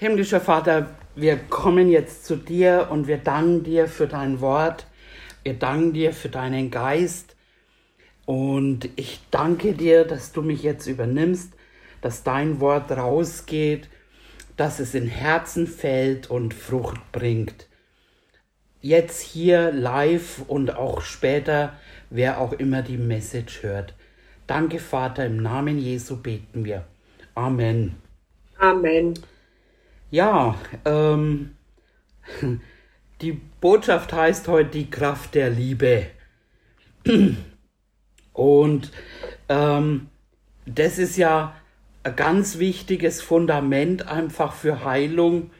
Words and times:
Himmlischer 0.00 0.40
Vater, 0.40 0.90
wir 1.16 1.36
kommen 1.36 1.90
jetzt 1.90 2.24
zu 2.24 2.36
dir 2.36 2.86
und 2.92 3.08
wir 3.08 3.18
danken 3.18 3.64
dir 3.64 3.88
für 3.88 4.06
dein 4.06 4.40
Wort. 4.40 4.86
Wir 5.42 5.54
danken 5.54 5.92
dir 5.92 6.12
für 6.12 6.28
deinen 6.28 6.70
Geist. 6.70 7.34
Und 8.24 8.88
ich 8.94 9.18
danke 9.32 9.72
dir, 9.72 10.04
dass 10.04 10.30
du 10.30 10.42
mich 10.42 10.62
jetzt 10.62 10.86
übernimmst, 10.86 11.52
dass 12.00 12.22
dein 12.22 12.60
Wort 12.60 12.92
rausgeht, 12.92 13.88
dass 14.56 14.78
es 14.78 14.94
in 14.94 15.08
Herzen 15.08 15.66
fällt 15.66 16.30
und 16.30 16.54
Frucht 16.54 17.00
bringt. 17.10 17.66
Jetzt 18.80 19.20
hier 19.20 19.72
live 19.72 20.42
und 20.46 20.76
auch 20.76 21.00
später, 21.00 21.72
wer 22.08 22.40
auch 22.40 22.52
immer 22.52 22.82
die 22.82 22.98
Message 22.98 23.64
hört. 23.64 23.94
Danke, 24.46 24.78
Vater, 24.78 25.26
im 25.26 25.38
Namen 25.38 25.76
Jesu 25.76 26.22
beten 26.22 26.64
wir. 26.64 26.84
Amen. 27.34 27.96
Amen. 28.58 29.14
Ja, 30.10 30.54
ähm, 30.86 31.50
die 33.20 33.32
Botschaft 33.60 34.12
heißt 34.12 34.48
heute 34.48 34.70
die 34.70 34.90
Kraft 34.90 35.34
der 35.34 35.50
Liebe. 35.50 36.06
Und 38.32 38.90
ähm, 39.50 40.08
das 40.64 40.98
ist 40.98 41.18
ja 41.18 41.54
ein 42.04 42.16
ganz 42.16 42.58
wichtiges 42.58 43.20
Fundament 43.20 44.08
einfach 44.08 44.54
für 44.54 44.82
Heilung. 44.82 45.50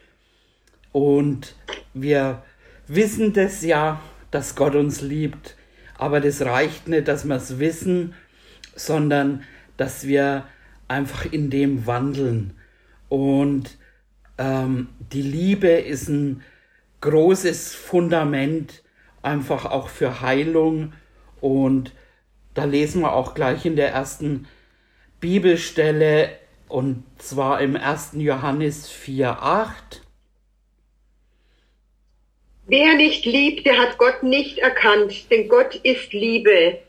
Und 0.92 1.54
wir 1.92 2.42
wissen 2.86 3.34
das 3.34 3.62
ja, 3.62 4.00
dass 4.30 4.56
Gott 4.56 4.74
uns 4.74 5.02
liebt. 5.02 5.56
Aber 5.98 6.20
das 6.20 6.40
reicht 6.40 6.88
nicht, 6.88 7.06
dass 7.06 7.26
wir 7.26 7.36
es 7.36 7.58
wissen, 7.58 8.14
sondern 8.74 9.42
dass 9.76 10.06
wir 10.06 10.46
einfach 10.86 11.30
in 11.30 11.50
dem 11.50 11.86
wandeln. 11.86 12.54
Und 13.10 13.76
ähm, 14.38 14.88
die 15.12 15.22
Liebe 15.22 15.68
ist 15.68 16.08
ein 16.08 16.42
großes 17.00 17.74
Fundament 17.74 18.82
einfach 19.22 19.64
auch 19.66 19.88
für 19.88 20.20
Heilung. 20.20 20.92
Und 21.40 21.92
da 22.54 22.64
lesen 22.64 23.02
wir 23.02 23.12
auch 23.12 23.34
gleich 23.34 23.66
in 23.66 23.76
der 23.76 23.90
ersten 23.90 24.48
Bibelstelle, 25.20 26.30
und 26.68 27.04
zwar 27.18 27.60
im 27.60 27.76
1. 27.76 28.10
Johannes 28.14 28.90
4,8. 28.90 30.02
Wer 32.66 32.96
nicht 32.96 33.24
liebt, 33.24 33.64
der 33.64 33.78
hat 33.78 33.96
Gott 33.96 34.22
nicht 34.22 34.58
erkannt, 34.58 35.30
denn 35.30 35.48
Gott 35.48 35.74
ist 35.76 36.12
Liebe. 36.12 36.80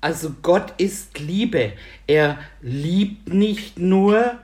Also 0.00 0.30
Gott 0.40 0.72
ist 0.78 1.18
Liebe. 1.18 1.74
Er 2.06 2.38
liebt 2.62 3.28
nicht 3.28 3.78
nur, 3.78 4.38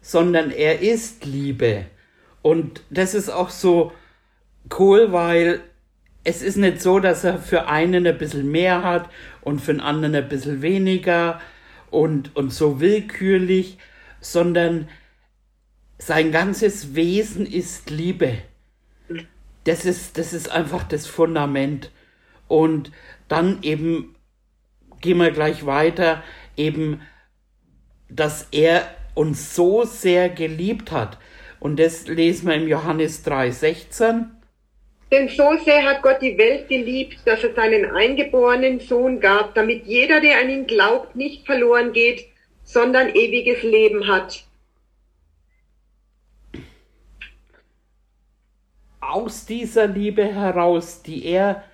sondern 0.00 0.50
er 0.50 0.80
ist 0.80 1.24
Liebe. 1.24 1.86
Und 2.42 2.82
das 2.90 3.14
ist 3.14 3.28
auch 3.28 3.50
so 3.50 3.92
cool, 4.78 5.12
weil 5.12 5.60
es 6.24 6.42
ist 6.42 6.56
nicht 6.56 6.80
so, 6.80 7.00
dass 7.00 7.24
er 7.24 7.38
für 7.38 7.66
einen 7.68 8.06
ein 8.06 8.18
bisschen 8.18 8.50
mehr 8.50 8.82
hat 8.82 9.08
und 9.42 9.60
für 9.60 9.72
den 9.72 9.80
anderen 9.80 10.14
ein 10.14 10.28
bisschen 10.28 10.62
weniger 10.62 11.40
und, 11.90 12.34
und 12.36 12.52
so 12.52 12.80
willkürlich, 12.80 13.78
sondern 14.20 14.88
sein 15.98 16.32
ganzes 16.32 16.94
Wesen 16.94 17.46
ist 17.46 17.90
Liebe. 17.90 18.38
Das 19.64 19.84
ist, 19.84 20.16
das 20.16 20.32
ist 20.32 20.50
einfach 20.50 20.84
das 20.84 21.06
Fundament. 21.06 21.90
Und 22.48 22.90
dann 23.28 23.58
eben, 23.62 24.14
gehen 25.00 25.18
wir 25.18 25.30
gleich 25.30 25.66
weiter, 25.66 26.22
eben, 26.56 27.02
dass 28.08 28.48
er 28.50 28.88
uns 29.14 29.54
so 29.54 29.84
sehr 29.84 30.28
geliebt 30.28 30.92
hat. 30.92 31.18
Und 31.58 31.78
das 31.78 32.06
lesen 32.06 32.48
wir 32.48 32.54
im 32.54 32.68
Johannes 32.68 33.24
3,16. 33.24 34.26
Denn 35.12 35.28
so 35.28 35.56
sehr 35.64 35.84
hat 35.84 36.02
Gott 36.02 36.22
die 36.22 36.38
Welt 36.38 36.68
geliebt, 36.68 37.18
dass 37.24 37.42
er 37.42 37.54
seinen 37.54 37.84
eingeborenen 37.90 38.80
Sohn 38.80 39.20
gab, 39.20 39.54
damit 39.54 39.84
jeder, 39.86 40.20
der 40.20 40.40
an 40.40 40.48
ihn 40.48 40.66
glaubt, 40.66 41.16
nicht 41.16 41.46
verloren 41.46 41.92
geht, 41.92 42.26
sondern 42.62 43.08
ewiges 43.08 43.62
Leben 43.62 44.06
hat. 44.06 44.44
Aus 49.00 49.44
dieser 49.44 49.88
Liebe 49.88 50.24
heraus, 50.24 51.02
die 51.02 51.26
er 51.26 51.64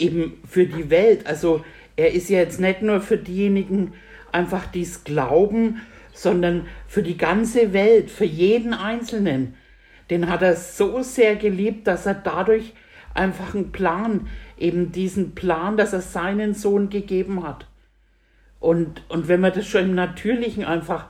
eben 0.00 0.42
für 0.48 0.66
die 0.66 0.90
Welt, 0.90 1.26
also 1.26 1.64
er 1.94 2.12
ist 2.12 2.28
ja 2.28 2.38
jetzt 2.38 2.58
nicht 2.58 2.82
nur 2.82 3.00
für 3.00 3.18
diejenigen 3.18 3.94
einfach, 4.32 4.66
die 4.66 4.82
es 4.82 5.04
glauben, 5.04 5.82
sondern 6.12 6.66
für 6.86 7.02
die 7.02 7.16
ganze 7.16 7.72
Welt, 7.72 8.10
für 8.10 8.24
jeden 8.24 8.74
Einzelnen. 8.74 9.54
Den 10.10 10.28
hat 10.28 10.42
er 10.42 10.56
so 10.56 11.02
sehr 11.02 11.36
geliebt, 11.36 11.86
dass 11.86 12.06
er 12.06 12.14
dadurch 12.14 12.74
einfach 13.14 13.54
einen 13.54 13.72
Plan, 13.72 14.28
eben 14.58 14.92
diesen 14.92 15.34
Plan, 15.34 15.76
dass 15.76 15.92
er 15.92 16.00
seinen 16.00 16.54
Sohn 16.54 16.90
gegeben 16.90 17.42
hat. 17.42 17.66
Und, 18.60 19.02
und 19.08 19.28
wenn 19.28 19.40
wir 19.40 19.50
das 19.50 19.66
schon 19.66 19.82
im 19.82 19.94
Natürlichen 19.94 20.64
einfach, 20.64 21.06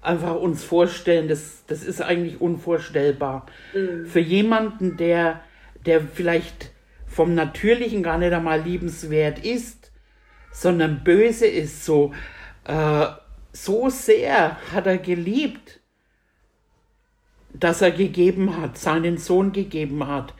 einfach 0.00 0.36
uns 0.36 0.64
vorstellen, 0.64 1.28
das, 1.28 1.64
das 1.66 1.84
ist 1.84 2.00
eigentlich 2.00 2.40
unvorstellbar. 2.40 3.46
Mhm. 3.74 4.06
Für 4.06 4.20
jemanden, 4.20 4.96
der, 4.96 5.40
der 5.84 6.00
vielleicht 6.00 6.70
vom 7.06 7.34
Natürlichen 7.34 8.02
gar 8.02 8.18
nicht 8.18 8.32
einmal 8.32 8.62
liebenswert 8.62 9.44
ist, 9.44 9.92
sondern 10.52 11.04
böse 11.04 11.46
ist, 11.46 11.84
so, 11.84 12.12
äh, 12.64 13.06
so 13.52 13.88
sehr 13.90 14.56
hat 14.72 14.86
er 14.86 14.98
geliebt, 14.98 15.80
dass 17.52 17.82
er 17.82 17.90
gegeben 17.90 18.56
hat, 18.56 18.78
seinen 18.78 19.18
Sohn 19.18 19.52
gegeben 19.52 20.06
hat. 20.06 20.34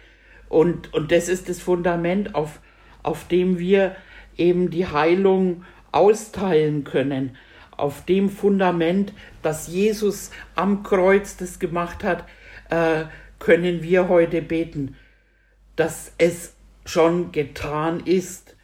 Und, 0.48 0.92
und 0.94 1.12
das 1.12 1.28
ist 1.28 1.48
das 1.48 1.60
Fundament, 1.60 2.34
auf, 2.34 2.60
auf 3.02 3.26
dem 3.28 3.58
wir 3.58 3.96
eben 4.36 4.70
die 4.70 4.86
Heilung 4.86 5.64
austeilen 5.92 6.84
können. 6.84 7.36
Auf 7.76 8.04
dem 8.04 8.30
Fundament, 8.30 9.12
dass 9.42 9.68
Jesus 9.68 10.30
am 10.54 10.82
Kreuz 10.82 11.36
das 11.36 11.58
gemacht 11.58 12.04
hat, 12.04 12.24
äh, 12.68 13.04
können 13.38 13.82
wir 13.82 14.08
heute 14.08 14.42
beten, 14.42 14.96
dass 15.76 16.12
es 16.18 16.54
schon 16.84 17.32
getan 17.32 18.00
ist. 18.00 18.56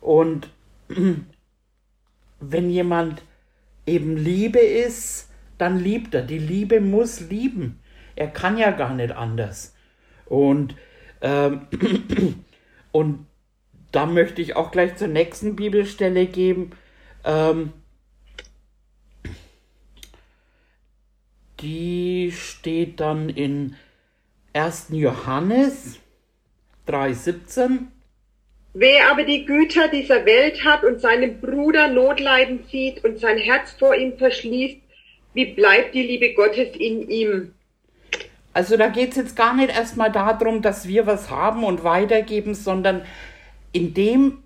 Und 0.00 0.50
wenn 2.40 2.70
jemand 2.70 3.22
eben 3.90 4.16
Liebe 4.16 4.58
ist, 4.58 5.28
dann 5.58 5.78
liebt 5.78 6.14
er. 6.14 6.22
Die 6.22 6.38
Liebe 6.38 6.80
muss 6.80 7.20
lieben. 7.20 7.80
Er 8.16 8.28
kann 8.28 8.56
ja 8.56 8.70
gar 8.70 8.94
nicht 8.94 9.12
anders. 9.12 9.74
Und, 10.26 10.74
ähm, 11.20 11.66
und 12.92 13.26
da 13.92 14.06
möchte 14.06 14.40
ich 14.40 14.56
auch 14.56 14.70
gleich 14.70 14.96
zur 14.96 15.08
nächsten 15.08 15.56
Bibelstelle 15.56 16.26
geben. 16.26 16.70
Ähm, 17.24 17.72
die 21.60 22.32
steht 22.32 23.00
dann 23.00 23.28
in 23.28 23.74
1. 24.52 24.88
Johannes 24.90 25.98
3,17. 26.86 27.86
Wer 28.72 29.10
aber 29.10 29.24
die 29.24 29.46
Güter 29.46 29.88
dieser 29.88 30.24
Welt 30.26 30.64
hat 30.64 30.84
und 30.84 31.00
seinen 31.00 31.40
Bruder 31.40 31.88
Notleiden 31.88 32.64
sieht 32.70 33.04
und 33.04 33.18
sein 33.18 33.36
Herz 33.36 33.72
vor 33.72 33.94
ihm 33.96 34.16
verschließt, 34.16 34.78
wie 35.34 35.46
bleibt 35.46 35.94
die 35.94 36.02
Liebe 36.02 36.34
Gottes 36.34 36.76
in 36.76 37.08
ihm? 37.08 37.54
Also 38.52 38.76
da 38.76 38.88
geht 38.88 39.10
es 39.10 39.16
jetzt 39.16 39.36
gar 39.36 39.54
nicht 39.54 39.70
erstmal 39.70 40.10
darum, 40.10 40.62
dass 40.62 40.86
wir 40.86 41.06
was 41.06 41.30
haben 41.30 41.64
und 41.64 41.84
weitergeben, 41.84 42.54
sondern 42.54 43.02
in 43.72 43.94
dem 43.94 44.42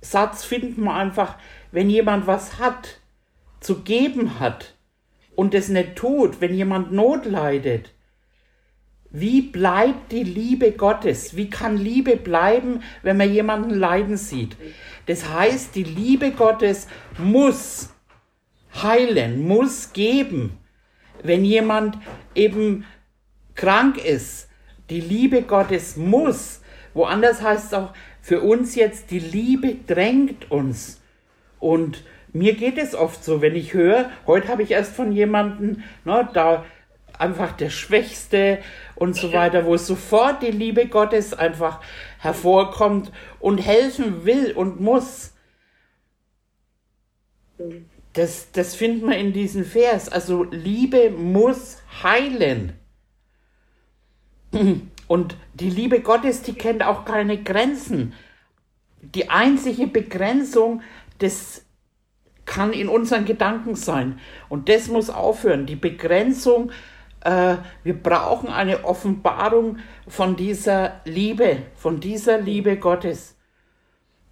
Satz 0.00 0.44
finden 0.44 0.84
wir 0.84 0.94
einfach, 0.94 1.36
wenn 1.72 1.90
jemand 1.90 2.26
was 2.26 2.58
hat, 2.58 3.00
zu 3.60 3.80
geben 3.82 4.40
hat 4.40 4.74
und 5.36 5.54
es 5.54 5.68
nicht 5.68 5.96
tut, 5.96 6.40
wenn 6.40 6.54
jemand 6.54 6.92
Not 6.92 7.26
leidet, 7.26 7.92
wie 9.10 9.42
bleibt 9.42 10.12
die 10.12 10.22
Liebe 10.22 10.72
Gottes? 10.72 11.36
Wie 11.36 11.50
kann 11.50 11.76
Liebe 11.76 12.16
bleiben, 12.16 12.82
wenn 13.02 13.16
man 13.16 13.32
jemanden 13.32 13.70
leiden 13.70 14.16
sieht? 14.16 14.56
Das 15.06 15.28
heißt, 15.28 15.74
die 15.74 15.82
Liebe 15.82 16.30
Gottes 16.30 16.86
muss 17.18 17.90
heilen, 18.82 19.46
muss 19.46 19.92
geben. 19.92 20.58
Wenn 21.22 21.44
jemand 21.44 21.98
eben 22.34 22.84
krank 23.56 24.02
ist, 24.02 24.48
die 24.90 25.00
Liebe 25.00 25.42
Gottes 25.42 25.96
muss. 25.96 26.62
Woanders 26.94 27.42
heißt 27.42 27.66
es 27.66 27.74
auch, 27.74 27.92
für 28.22 28.40
uns 28.40 28.74
jetzt, 28.74 29.10
die 29.10 29.18
Liebe 29.18 29.76
drängt 29.86 30.50
uns. 30.50 31.00
Und 31.58 32.04
mir 32.32 32.54
geht 32.54 32.78
es 32.78 32.94
oft 32.94 33.24
so, 33.24 33.42
wenn 33.42 33.56
ich 33.56 33.74
höre, 33.74 34.10
heute 34.26 34.48
habe 34.48 34.62
ich 34.62 34.70
erst 34.70 34.94
von 34.94 35.12
jemandem, 35.12 35.82
ne, 36.04 36.28
da 36.32 36.64
einfach 37.20 37.52
der 37.52 37.70
Schwächste 37.70 38.58
und 38.94 39.14
so 39.14 39.32
weiter, 39.32 39.66
wo 39.66 39.76
sofort 39.76 40.42
die 40.42 40.50
Liebe 40.50 40.86
Gottes 40.86 41.34
einfach 41.34 41.80
hervorkommt 42.18 43.12
und 43.38 43.58
helfen 43.58 44.24
will 44.24 44.52
und 44.52 44.80
muss. 44.80 45.32
das, 48.12 48.50
das 48.52 48.74
finden 48.74 49.08
wir 49.08 49.18
in 49.18 49.32
diesem 49.32 49.64
Vers. 49.64 50.08
Also 50.08 50.44
Liebe 50.44 51.10
muss 51.10 51.78
heilen. 52.02 52.72
Und 55.06 55.36
die 55.54 55.70
Liebe 55.70 56.00
Gottes, 56.00 56.42
die 56.42 56.54
kennt 56.54 56.82
auch 56.82 57.04
keine 57.04 57.42
Grenzen. 57.42 58.14
Die 59.02 59.30
einzige 59.30 59.86
Begrenzung, 59.86 60.82
das 61.18 61.64
kann 62.44 62.72
in 62.72 62.88
unseren 62.88 63.24
Gedanken 63.24 63.76
sein. 63.76 64.18
Und 64.48 64.68
das 64.68 64.88
muss 64.88 65.08
aufhören. 65.08 65.66
Die 65.66 65.76
Begrenzung, 65.76 66.72
wir 67.22 67.94
brauchen 67.94 68.48
eine 68.48 68.84
Offenbarung 68.84 69.78
von 70.08 70.36
dieser 70.36 71.00
Liebe, 71.04 71.58
von 71.74 72.00
dieser 72.00 72.38
Liebe 72.38 72.76
Gottes. 72.76 73.36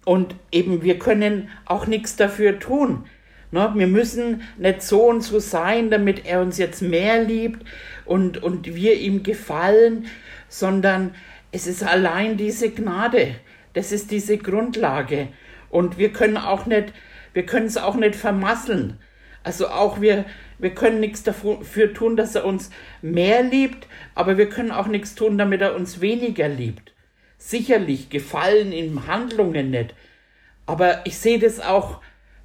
Und 0.05 0.35
eben, 0.51 0.81
wir 0.81 0.97
können 0.97 1.49
auch 1.65 1.85
nichts 1.85 2.15
dafür 2.15 2.59
tun. 2.59 3.05
Ne? 3.51 3.71
Wir 3.75 3.87
müssen 3.87 4.41
nicht 4.57 4.81
so 4.81 5.03
und 5.03 5.21
so 5.21 5.39
sein, 5.39 5.89
damit 5.89 6.25
er 6.25 6.41
uns 6.41 6.57
jetzt 6.57 6.81
mehr 6.81 7.23
liebt 7.23 7.65
und, 8.05 8.41
und 8.41 8.73
wir 8.73 8.95
ihm 8.95 9.23
gefallen, 9.23 10.07
sondern 10.47 11.15
es 11.51 11.67
ist 11.67 11.83
allein 11.83 12.37
diese 12.37 12.71
Gnade. 12.71 13.35
Das 13.73 13.91
ist 13.91 14.11
diese 14.11 14.37
Grundlage. 14.37 15.29
Und 15.69 15.97
wir 15.97 16.11
können 16.11 16.37
auch 16.37 16.65
nicht, 16.65 16.93
wir 17.33 17.45
können 17.45 17.67
es 17.67 17.77
auch 17.77 17.95
nicht 17.95 18.15
vermasseln. 18.15 18.99
Also 19.43 19.69
auch 19.69 20.01
wir, 20.01 20.25
wir 20.57 20.73
können 20.75 20.99
nichts 20.99 21.23
dafür 21.23 21.93
tun, 21.93 22.17
dass 22.17 22.35
er 22.35 22.45
uns 22.45 22.69
mehr 23.01 23.43
liebt, 23.43 23.87
aber 24.15 24.37
wir 24.37 24.49
können 24.49 24.71
auch 24.71 24.87
nichts 24.87 25.15
tun, 25.15 25.37
damit 25.37 25.61
er 25.61 25.75
uns 25.75 26.01
weniger 26.01 26.47
liebt. 26.47 26.93
Sicherlich 27.37 28.09
gefallen 28.09 28.71
ihm 28.71 29.07
Handlungen 29.07 29.71
nicht. 29.71 29.95
Aber 30.65 31.05
ich 31.05 31.17
sehe 31.17 31.39
das 31.39 31.59
auch, 31.59 32.01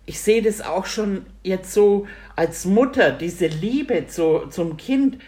ich 0.07 0.21
sehe 0.21 0.41
das 0.41 0.61
auch 0.61 0.87
schon 0.87 1.27
jetzt 1.43 1.73
so 1.73 2.07
als 2.37 2.65
Mutter, 2.65 3.11
diese 3.11 3.49
Liebe 3.49 4.07
zu, 4.07 4.47
zum 4.49 4.77
Kind, 4.77 5.21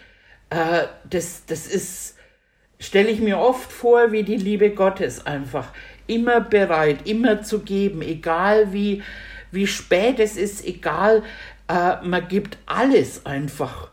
äh, 0.49 0.83
das, 1.09 1.45
das 1.45 1.67
ist, 1.67 2.15
stelle 2.79 3.09
ich 3.09 3.19
mir 3.19 3.37
oft 3.39 3.71
vor, 3.71 4.11
wie 4.11 4.23
die 4.23 4.37
Liebe 4.37 4.71
Gottes 4.71 5.25
einfach 5.25 5.73
immer 6.07 6.39
bereit, 6.41 7.05
immer 7.05 7.41
zu 7.43 7.59
geben, 7.59 8.01
egal 8.01 8.71
wie, 8.73 9.03
wie 9.51 9.67
spät 9.67 10.19
es 10.19 10.37
ist, 10.37 10.65
egal, 10.65 11.23
äh, 11.67 11.97
man 12.03 12.27
gibt 12.27 12.57
alles 12.65 13.25
einfach. 13.25 13.89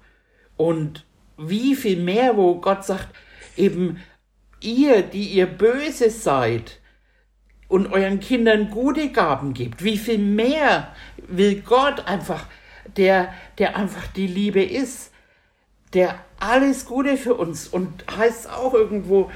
Und 0.57 1.05
wie 1.37 1.75
viel 1.75 2.01
mehr, 2.01 2.37
wo 2.37 2.57
Gott 2.57 2.85
sagt, 2.85 3.09
eben 3.57 4.01
ihr, 4.61 5.03
die 5.03 5.29
ihr 5.29 5.47
böse 5.47 6.11
seid 6.11 6.81
und 7.69 7.93
euren 7.93 8.21
Kindern 8.21 8.71
gute 8.71 9.11
Gaben 9.11 9.55
gibt, 9.55 9.83
wie 9.83 9.99
viel 9.99 10.19
mehr 10.19 10.95
will 11.17 11.61
Gott 11.61 12.07
einfach, 12.07 12.47
der, 12.97 13.33
der 13.59 13.77
einfach 13.77 14.07
die 14.09 14.27
Liebe 14.27 14.63
ist, 14.63 15.11
der 15.93 16.19
alles 16.39 16.87
Gute 16.87 17.17
für 17.17 17.35
uns 17.35 17.69
und 17.69 18.05
heißt 18.17 18.51
auch 18.51 18.75
irgendwo, 18.75 19.31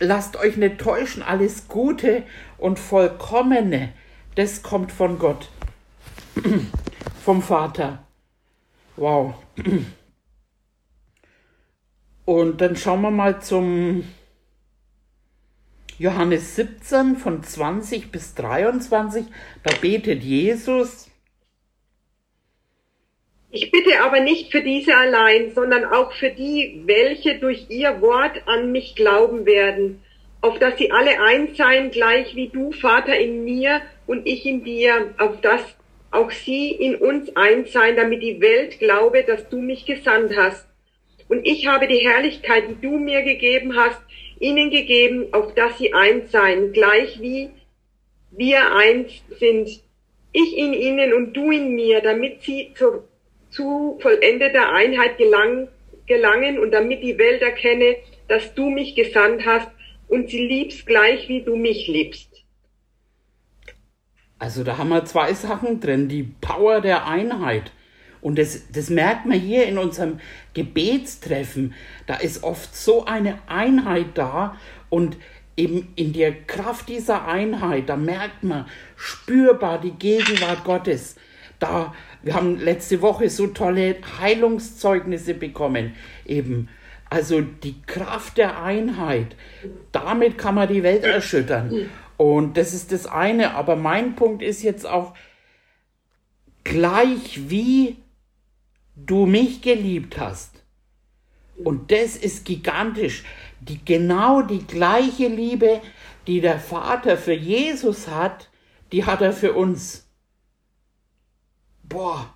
lasst 0.00 0.36
euch 0.36 0.56
nicht 0.56 0.78
täuschen, 0.78 1.22
alles 1.22 1.68
Gute 1.68 2.24
und 2.58 2.78
Vollkommene, 2.78 3.92
das 4.34 4.62
kommt 4.62 4.92
von 4.92 5.18
Gott, 5.18 5.48
vom 7.22 7.42
Vater. 7.42 8.04
Wow. 8.96 9.34
Und 12.24 12.60
dann 12.60 12.76
schauen 12.76 13.02
wir 13.02 13.10
mal 13.10 13.40
zum 13.40 14.04
Johannes 15.98 16.56
17 16.56 17.16
von 17.16 17.42
20 17.42 18.10
bis 18.10 18.34
23. 18.34 19.24
Da 19.62 19.74
betet 19.80 20.22
Jesus. 20.22 21.08
Ich 23.50 23.70
bitte 23.70 24.00
aber 24.00 24.20
nicht 24.20 24.50
für 24.50 24.62
diese 24.62 24.96
allein, 24.96 25.52
sondern 25.54 25.84
auch 25.84 26.12
für 26.12 26.30
die, 26.30 26.82
welche 26.86 27.38
durch 27.38 27.66
ihr 27.68 28.00
Wort 28.00 28.42
an 28.46 28.72
mich 28.72 28.94
glauben 28.94 29.44
werden, 29.44 30.02
auf 30.40 30.58
dass 30.58 30.78
sie 30.78 30.90
alle 30.90 31.20
eins 31.20 31.56
seien, 31.58 31.90
gleich 31.90 32.34
wie 32.34 32.48
du, 32.48 32.72
Vater, 32.72 33.16
in 33.18 33.44
mir 33.44 33.82
und 34.06 34.26
ich 34.26 34.46
in 34.46 34.64
dir, 34.64 35.14
auf 35.18 35.40
dass 35.42 35.60
auch 36.12 36.30
sie 36.30 36.70
in 36.70 36.94
uns 36.96 37.34
eins 37.36 37.72
seien, 37.72 37.96
damit 37.96 38.22
die 38.22 38.40
Welt 38.40 38.78
glaube, 38.78 39.24
dass 39.24 39.48
du 39.48 39.58
mich 39.58 39.86
gesandt 39.86 40.36
hast. 40.36 40.66
Und 41.28 41.46
ich 41.46 41.66
habe 41.66 41.88
die 41.88 42.06
Herrlichkeit, 42.06 42.64
die 42.68 42.80
du 42.80 42.98
mir 42.98 43.22
gegeben 43.22 43.76
hast, 43.76 44.00
ihnen 44.38 44.70
gegeben, 44.70 45.28
auf 45.32 45.54
dass 45.54 45.78
sie 45.78 45.94
eins 45.94 46.30
seien, 46.30 46.72
gleich 46.72 47.20
wie 47.20 47.50
wir 48.30 48.74
eins 48.74 49.12
sind. 49.38 49.68
Ich 50.32 50.56
in 50.56 50.72
ihnen 50.72 51.12
und 51.12 51.32
du 51.32 51.50
in 51.50 51.74
mir, 51.74 52.00
damit 52.00 52.42
sie 52.42 52.72
zur 52.74 53.08
zu 53.52 53.98
vollendeter 54.00 54.72
Einheit 54.72 55.18
gelang, 55.18 55.68
gelangen 56.06 56.58
und 56.58 56.72
damit 56.72 57.02
die 57.02 57.18
Welt 57.18 57.42
erkenne, 57.42 57.96
dass 58.26 58.54
du 58.54 58.70
mich 58.70 58.94
gesandt 58.94 59.44
hast 59.44 59.68
und 60.08 60.30
sie 60.30 60.46
liebst 60.46 60.86
gleich 60.86 61.28
wie 61.28 61.42
du 61.42 61.54
mich 61.54 61.86
liebst. 61.86 62.31
Also 64.42 64.64
da 64.64 64.76
haben 64.76 64.88
wir 64.88 65.04
zwei 65.04 65.32
Sachen 65.34 65.78
drin, 65.78 66.08
die 66.08 66.24
Power 66.24 66.80
der 66.80 67.06
Einheit. 67.06 67.70
Und 68.20 68.40
das, 68.40 68.72
das 68.72 68.90
merkt 68.90 69.24
man 69.24 69.38
hier 69.38 69.66
in 69.66 69.78
unserem 69.78 70.18
Gebetstreffen. 70.52 71.74
Da 72.08 72.16
ist 72.16 72.42
oft 72.42 72.74
so 72.74 73.04
eine 73.04 73.38
Einheit 73.46 74.06
da 74.14 74.56
und 74.90 75.16
eben 75.56 75.92
in 75.94 76.12
der 76.12 76.32
Kraft 76.32 76.88
dieser 76.88 77.28
Einheit, 77.28 77.88
da 77.88 77.94
merkt 77.94 78.42
man 78.42 78.66
spürbar 78.96 79.80
die 79.80 79.92
Gegenwart 79.92 80.64
Gottes. 80.64 81.14
Da, 81.60 81.94
wir 82.24 82.34
haben 82.34 82.58
letzte 82.58 83.00
Woche 83.00 83.30
so 83.30 83.46
tolle 83.46 83.94
Heilungszeugnisse 84.20 85.34
bekommen, 85.34 85.94
eben. 86.26 86.68
Also 87.08 87.42
die 87.42 87.80
Kraft 87.86 88.38
der 88.38 88.60
Einheit, 88.60 89.36
damit 89.92 90.36
kann 90.36 90.56
man 90.56 90.66
die 90.66 90.82
Welt 90.82 91.04
erschüttern. 91.04 91.90
Und 92.22 92.56
das 92.56 92.72
ist 92.72 92.92
das 92.92 93.06
eine. 93.06 93.56
Aber 93.56 93.74
mein 93.74 94.14
Punkt 94.14 94.42
ist 94.42 94.62
jetzt 94.62 94.86
auch, 94.86 95.12
gleich 96.62 97.50
wie 97.50 97.96
du 98.94 99.26
mich 99.26 99.60
geliebt 99.60 100.20
hast. 100.20 100.62
Und 101.64 101.90
das 101.90 102.16
ist 102.16 102.44
gigantisch. 102.44 103.24
Die, 103.58 103.84
genau 103.84 104.42
die 104.42 104.64
gleiche 104.64 105.26
Liebe, 105.26 105.80
die 106.28 106.40
der 106.40 106.60
Vater 106.60 107.16
für 107.16 107.32
Jesus 107.32 108.06
hat, 108.06 108.50
die 108.92 109.04
hat 109.04 109.20
er 109.20 109.32
für 109.32 109.54
uns. 109.54 110.08
Boah. 111.82 112.32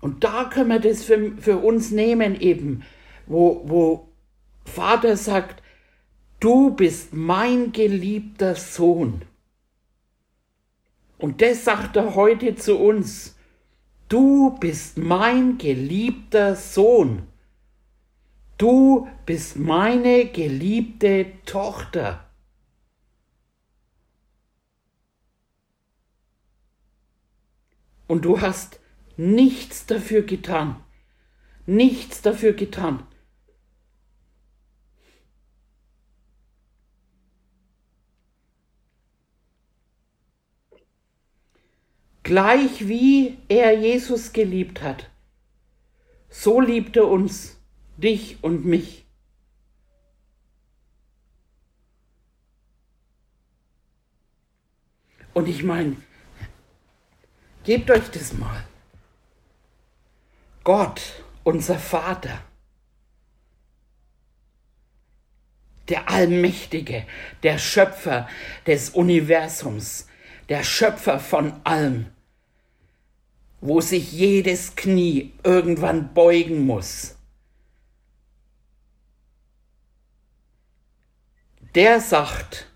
Und 0.00 0.24
da 0.24 0.44
können 0.44 0.70
wir 0.70 0.80
das 0.80 1.04
für, 1.04 1.32
für 1.36 1.58
uns 1.58 1.90
nehmen 1.90 2.40
eben, 2.40 2.82
wo, 3.26 3.60
wo 3.66 4.08
Vater 4.64 5.18
sagt, 5.18 5.62
du 6.40 6.70
bist 6.70 7.12
mein 7.12 7.72
geliebter 7.72 8.54
Sohn. 8.54 9.22
Und 11.18 11.42
das 11.42 11.64
sagt 11.64 11.96
er 11.96 12.14
heute 12.14 12.54
zu 12.54 12.78
uns. 12.78 13.36
Du 14.08 14.56
bist 14.58 14.96
mein 14.96 15.58
geliebter 15.58 16.54
Sohn. 16.54 17.26
Du 18.56 19.08
bist 19.26 19.56
meine 19.56 20.26
geliebte 20.26 21.26
Tochter. 21.44 22.24
Und 28.06 28.24
du 28.24 28.40
hast 28.40 28.80
nichts 29.16 29.86
dafür 29.86 30.22
getan. 30.22 30.76
Nichts 31.66 32.22
dafür 32.22 32.54
getan. 32.54 33.06
Gleich 42.28 42.86
wie 42.86 43.38
er 43.48 43.72
Jesus 43.72 44.32
geliebt 44.32 44.82
hat, 44.82 45.08
so 46.28 46.60
liebt 46.60 46.96
er 46.96 47.08
uns, 47.08 47.56
dich 47.96 48.36
und 48.42 48.66
mich. 48.66 49.06
Und 55.32 55.48
ich 55.48 55.62
meine, 55.62 55.96
Gebt 57.68 57.90
euch 57.90 58.08
das 58.12 58.32
mal. 58.32 58.64
Gott, 60.64 61.02
unser 61.44 61.78
Vater, 61.78 62.40
der 65.90 66.08
Allmächtige, 66.08 67.04
der 67.42 67.58
Schöpfer 67.58 68.26
des 68.66 68.88
Universums, 68.88 70.08
der 70.48 70.64
Schöpfer 70.64 71.20
von 71.20 71.60
allem, 71.64 72.06
wo 73.60 73.80
sich 73.80 74.12
jedes 74.12 74.76
Knie 74.76 75.32
irgendwann 75.42 76.14
beugen 76.14 76.66
muss. 76.66 77.16
Der 81.74 82.00
sagt, 82.00 82.66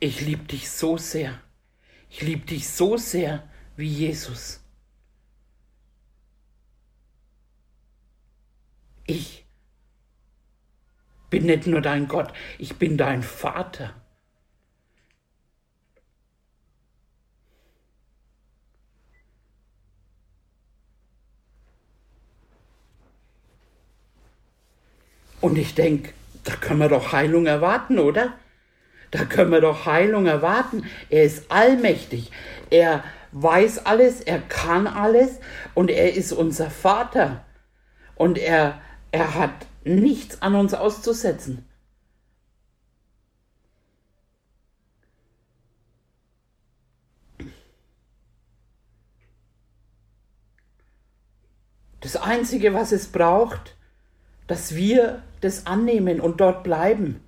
ich 0.00 0.20
liebe 0.20 0.44
dich 0.44 0.70
so 0.70 0.96
sehr. 0.96 1.40
Ich 2.10 2.22
liebe 2.22 2.46
dich 2.46 2.68
so 2.68 2.96
sehr 2.96 3.48
wie 3.76 3.88
Jesus. 3.88 4.60
Ich 9.06 9.46
bin 11.30 11.46
nicht 11.46 11.66
nur 11.66 11.80
dein 11.80 12.08
Gott, 12.08 12.32
ich 12.58 12.76
bin 12.76 12.96
dein 12.96 13.22
Vater. 13.22 13.94
Und 25.48 25.56
ich 25.56 25.74
denke, 25.74 26.12
da 26.44 26.56
können 26.56 26.80
wir 26.80 26.90
doch 26.90 27.12
Heilung 27.12 27.46
erwarten, 27.46 27.98
oder? 27.98 28.34
Da 29.10 29.24
können 29.24 29.50
wir 29.50 29.62
doch 29.62 29.86
Heilung 29.86 30.26
erwarten. 30.26 30.84
Er 31.08 31.24
ist 31.24 31.50
allmächtig. 31.50 32.30
Er 32.68 33.02
weiß 33.32 33.86
alles, 33.86 34.20
er 34.20 34.40
kann 34.40 34.86
alles 34.86 35.40
und 35.72 35.88
er 35.88 36.12
ist 36.12 36.32
unser 36.32 36.68
Vater. 36.68 37.46
Und 38.14 38.36
er, 38.36 38.82
er 39.10 39.36
hat 39.36 39.54
nichts 39.84 40.42
an 40.42 40.54
uns 40.54 40.74
auszusetzen. 40.74 41.66
Das 52.02 52.16
Einzige, 52.16 52.74
was 52.74 52.92
es 52.92 53.06
braucht, 53.06 53.77
dass 54.48 54.74
wir 54.74 55.22
das 55.40 55.66
annehmen 55.66 56.20
und 56.20 56.40
dort 56.40 56.64
bleiben, 56.64 57.20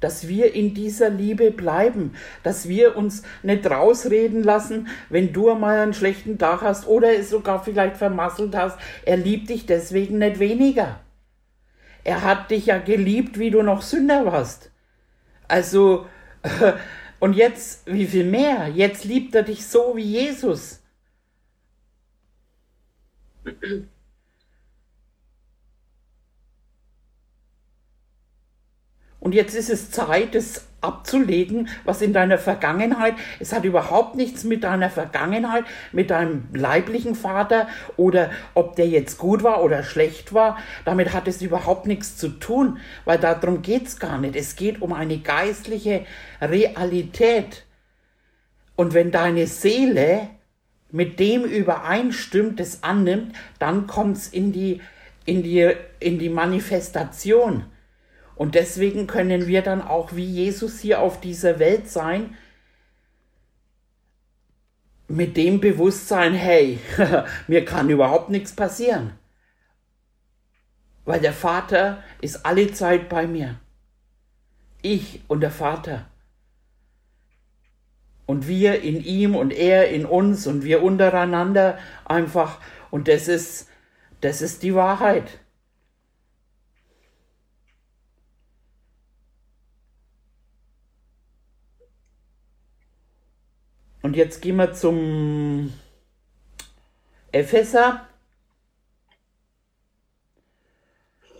dass 0.00 0.28
wir 0.28 0.54
in 0.54 0.74
dieser 0.74 1.10
Liebe 1.10 1.50
bleiben, 1.50 2.14
dass 2.44 2.68
wir 2.68 2.96
uns 2.96 3.22
nicht 3.42 3.68
rausreden 3.68 4.44
lassen, 4.44 4.86
wenn 5.08 5.32
du 5.32 5.50
einmal 5.50 5.80
einen 5.80 5.94
schlechten 5.94 6.38
Tag 6.38 6.60
hast 6.60 6.86
oder 6.86 7.12
es 7.18 7.30
sogar 7.30 7.64
vielleicht 7.64 7.96
vermasselt 7.96 8.54
hast. 8.54 8.78
Er 9.04 9.16
liebt 9.16 9.48
dich 9.48 9.66
deswegen 9.66 10.18
nicht 10.18 10.38
weniger. 10.38 11.00
Er 12.04 12.22
hat 12.22 12.50
dich 12.50 12.66
ja 12.66 12.78
geliebt, 12.78 13.38
wie 13.38 13.50
du 13.50 13.62
noch 13.62 13.82
Sünder 13.82 14.24
warst. 14.24 14.70
Also, 15.48 16.06
und 17.20 17.32
jetzt, 17.34 17.92
wie 17.92 18.06
viel 18.06 18.24
mehr? 18.24 18.68
Jetzt 18.68 19.04
liebt 19.04 19.34
er 19.34 19.42
dich 19.42 19.66
so 19.66 19.96
wie 19.96 20.02
Jesus. 20.02 20.80
Und 29.28 29.34
jetzt 29.34 29.54
ist 29.54 29.68
es 29.68 29.90
Zeit, 29.90 30.34
es 30.34 30.64
abzulegen, 30.80 31.68
was 31.84 32.00
in 32.00 32.14
deiner 32.14 32.38
Vergangenheit, 32.38 33.12
es 33.40 33.52
hat 33.52 33.66
überhaupt 33.66 34.14
nichts 34.14 34.42
mit 34.42 34.64
deiner 34.64 34.88
Vergangenheit, 34.88 35.66
mit 35.92 36.08
deinem 36.08 36.48
leiblichen 36.54 37.14
Vater 37.14 37.68
oder 37.98 38.30
ob 38.54 38.74
der 38.76 38.88
jetzt 38.88 39.18
gut 39.18 39.42
war 39.42 39.62
oder 39.62 39.82
schlecht 39.82 40.32
war, 40.32 40.56
damit 40.86 41.12
hat 41.12 41.28
es 41.28 41.42
überhaupt 41.42 41.84
nichts 41.84 42.16
zu 42.16 42.30
tun, 42.30 42.78
weil 43.04 43.18
darum 43.18 43.60
geht 43.60 43.86
es 43.88 43.98
gar 43.98 44.16
nicht. 44.16 44.34
Es 44.34 44.56
geht 44.56 44.80
um 44.80 44.94
eine 44.94 45.18
geistliche 45.18 46.06
Realität. 46.40 47.66
Und 48.76 48.94
wenn 48.94 49.10
deine 49.10 49.46
Seele 49.46 50.30
mit 50.90 51.20
dem 51.20 51.44
übereinstimmt, 51.44 52.60
es 52.60 52.82
annimmt, 52.82 53.36
dann 53.58 53.86
kommt 53.86 54.16
es 54.16 54.28
in 54.28 54.52
die, 54.52 54.80
in, 55.26 55.42
die, 55.42 55.70
in 56.00 56.18
die 56.18 56.30
Manifestation. 56.30 57.66
Und 58.38 58.54
deswegen 58.54 59.08
können 59.08 59.48
wir 59.48 59.62
dann 59.62 59.82
auch 59.82 60.14
wie 60.14 60.24
Jesus 60.24 60.78
hier 60.78 61.00
auf 61.00 61.20
dieser 61.20 61.58
Welt 61.58 61.90
sein, 61.90 62.36
mit 65.08 65.36
dem 65.36 65.60
Bewusstsein, 65.60 66.34
hey, 66.34 66.78
mir 67.48 67.64
kann 67.64 67.90
überhaupt 67.90 68.30
nichts 68.30 68.52
passieren. 68.54 69.14
Weil 71.04 71.18
der 71.18 71.32
Vater 71.32 72.04
ist 72.20 72.46
alle 72.46 72.72
Zeit 72.72 73.08
bei 73.08 73.26
mir. 73.26 73.58
Ich 74.82 75.20
und 75.26 75.40
der 75.40 75.50
Vater. 75.50 76.06
Und 78.24 78.46
wir 78.46 78.82
in 78.82 79.02
ihm 79.02 79.34
und 79.34 79.52
er 79.52 79.88
in 79.88 80.06
uns 80.06 80.46
und 80.46 80.62
wir 80.62 80.84
untereinander 80.84 81.76
einfach. 82.04 82.60
Und 82.92 83.08
das 83.08 83.26
ist, 83.26 83.68
das 84.20 84.42
ist 84.42 84.62
die 84.62 84.76
Wahrheit. 84.76 85.40
Und 94.08 94.16
jetzt 94.16 94.40
gehen 94.40 94.56
wir 94.56 94.72
zum 94.72 95.70
Epheser. 97.30 98.08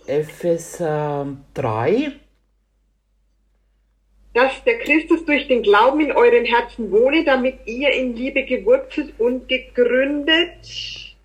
Epheser 0.05 1.35
3. 1.55 2.11
Dass 4.35 4.63
der 4.65 4.77
Christus 4.77 5.25
durch 5.25 5.47
den 5.47 5.63
Glauben 5.63 5.99
in 5.99 6.11
euren 6.11 6.45
Herzen 6.45 6.91
wohne, 6.91 7.23
damit 7.23 7.55
ihr 7.65 7.91
in 7.91 8.15
Liebe 8.15 8.45
gewurzelt 8.45 9.19
und 9.19 9.47
gegründet 9.47 11.17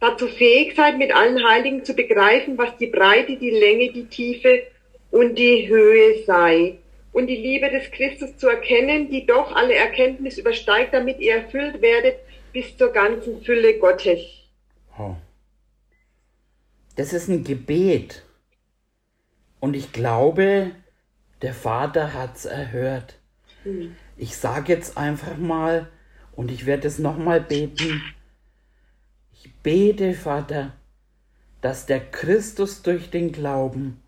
dazu 0.00 0.26
fähig 0.26 0.74
seid, 0.74 0.96
mit 0.96 1.14
allen 1.14 1.46
Heiligen 1.46 1.84
zu 1.84 1.92
begreifen, 1.92 2.56
was 2.56 2.74
die 2.78 2.86
Breite, 2.86 3.36
die 3.36 3.50
Länge, 3.50 3.92
die 3.92 4.06
Tiefe 4.06 4.62
und 5.10 5.34
die 5.34 5.68
Höhe 5.68 6.24
sei 6.24 6.78
und 7.12 7.26
die 7.26 7.36
Liebe 7.36 7.70
des 7.70 7.90
Christus 7.90 8.36
zu 8.36 8.48
erkennen, 8.48 9.10
die 9.10 9.26
doch 9.26 9.54
alle 9.54 9.74
Erkenntnis 9.74 10.38
übersteigt, 10.38 10.94
damit 10.94 11.20
ihr 11.20 11.36
erfüllt 11.36 11.80
werdet 11.80 12.16
bis 12.52 12.76
zur 12.76 12.92
ganzen 12.92 13.42
Fülle 13.42 13.78
Gottes. 13.78 14.20
Oh. 14.98 15.14
Das 16.96 17.12
ist 17.12 17.28
ein 17.28 17.44
Gebet. 17.44 18.24
Und 19.60 19.74
ich 19.74 19.92
glaube, 19.92 20.72
der 21.42 21.54
Vater 21.54 22.14
hat 22.14 22.36
es 22.36 22.44
erhört. 22.44 23.18
Hm. 23.62 23.96
Ich 24.16 24.36
sage 24.36 24.72
jetzt 24.72 24.96
einfach 24.96 25.36
mal, 25.36 25.88
und 26.32 26.50
ich 26.50 26.66
werde 26.66 26.86
es 26.86 26.98
nochmal 26.98 27.40
beten, 27.40 28.02
ich 29.32 29.52
bete, 29.62 30.14
Vater, 30.14 30.72
dass 31.60 31.86
der 31.86 32.00
Christus 32.00 32.82
durch 32.82 33.10
den 33.10 33.32
Glauben 33.32 34.00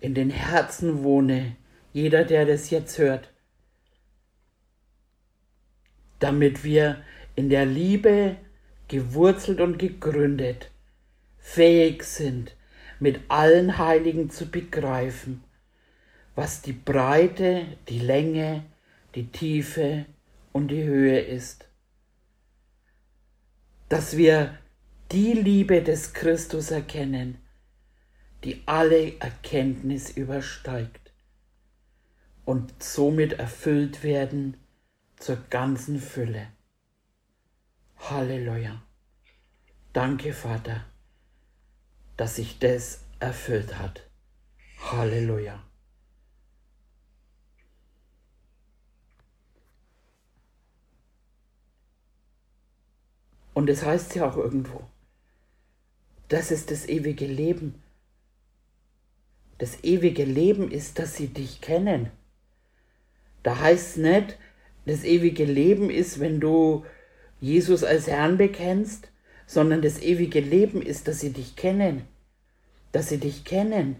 in 0.00 0.14
den 0.14 0.30
Herzen 0.30 1.02
wohne 1.02 1.56
jeder, 1.98 2.24
der 2.24 2.46
das 2.46 2.70
jetzt 2.70 2.98
hört, 2.98 3.28
damit 6.20 6.62
wir 6.62 7.02
in 7.34 7.48
der 7.48 7.66
Liebe 7.66 8.36
gewurzelt 8.86 9.60
und 9.60 9.78
gegründet 9.78 10.70
fähig 11.38 12.04
sind, 12.04 12.54
mit 13.00 13.20
allen 13.28 13.78
Heiligen 13.78 14.30
zu 14.30 14.46
begreifen, 14.46 15.42
was 16.34 16.62
die 16.62 16.72
Breite, 16.72 17.66
die 17.88 18.00
Länge, 18.00 18.64
die 19.14 19.32
Tiefe 19.32 20.06
und 20.52 20.68
die 20.68 20.84
Höhe 20.84 21.18
ist. 21.20 21.66
Dass 23.88 24.16
wir 24.16 24.56
die 25.10 25.32
Liebe 25.32 25.82
des 25.82 26.12
Christus 26.12 26.70
erkennen, 26.70 27.38
die 28.44 28.62
alle 28.66 29.18
Erkenntnis 29.18 30.10
übersteigt 30.10 31.07
und 32.48 32.82
somit 32.82 33.34
erfüllt 33.34 34.02
werden 34.02 34.56
zur 35.18 35.36
ganzen 35.50 36.00
Fülle. 36.00 36.46
Halleluja. 37.98 38.80
Danke, 39.92 40.32
Vater, 40.32 40.86
dass 42.16 42.36
sich 42.36 42.58
das 42.58 43.04
erfüllt 43.20 43.78
hat. 43.78 44.08
Halleluja. 44.78 45.62
Und 53.52 53.68
es 53.68 53.84
heißt 53.84 54.14
ja 54.14 54.26
auch 54.26 54.38
irgendwo, 54.38 54.88
das 56.28 56.50
ist 56.50 56.70
das 56.70 56.88
ewige 56.88 57.26
Leben. 57.26 57.82
Das 59.58 59.84
ewige 59.84 60.24
Leben 60.24 60.70
ist, 60.70 60.98
dass 60.98 61.14
sie 61.14 61.28
dich 61.28 61.60
kennen 61.60 62.10
da 63.42 63.58
heißt 63.58 63.90
es 63.90 63.96
nicht, 63.96 64.38
das 64.86 65.04
ewige 65.04 65.44
Leben 65.44 65.90
ist, 65.90 66.18
wenn 66.20 66.40
du 66.40 66.84
Jesus 67.40 67.84
als 67.84 68.06
Herrn 68.06 68.36
bekennst, 68.36 69.10
sondern 69.46 69.82
das 69.82 70.00
ewige 70.00 70.40
Leben 70.40 70.82
ist, 70.82 71.08
dass 71.08 71.20
sie 71.20 71.32
dich 71.32 71.56
kennen, 71.56 72.04
dass 72.92 73.08
sie 73.08 73.18
dich 73.18 73.44
kennen, 73.44 73.96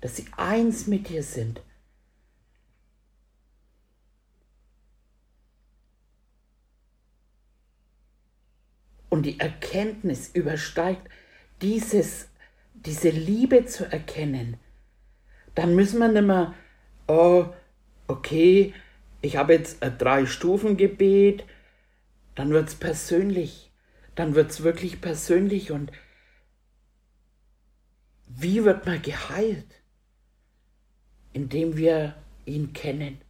dass 0.00 0.16
sie 0.16 0.26
eins 0.36 0.86
mit 0.86 1.08
dir 1.08 1.22
sind. 1.22 1.62
Und 9.08 9.26
die 9.26 9.40
Erkenntnis 9.40 10.30
übersteigt 10.32 11.08
dieses, 11.60 12.28
diese 12.74 13.10
Liebe 13.10 13.66
zu 13.66 13.84
erkennen. 13.84 14.56
Dann 15.54 15.74
müssen 15.74 15.98
wir 15.98 16.08
nicht 16.08 16.26
mehr, 16.26 16.54
oh, 17.08 17.46
okay, 18.10 18.74
ich 19.22 19.36
habe 19.36 19.54
jetzt 19.54 19.82
ein 19.82 19.96
Drei-Stufen-Gebet, 19.96 21.44
dann 22.34 22.50
wird's 22.50 22.74
persönlich. 22.74 23.70
Dann 24.14 24.34
wird's 24.34 24.62
wirklich 24.62 25.00
persönlich 25.00 25.70
und 25.70 25.92
wie 28.26 28.64
wird 28.64 28.86
man 28.86 29.00
geheilt? 29.02 29.66
Indem 31.32 31.76
wir 31.76 32.14
ihn 32.44 32.72
kennen. 32.72 33.20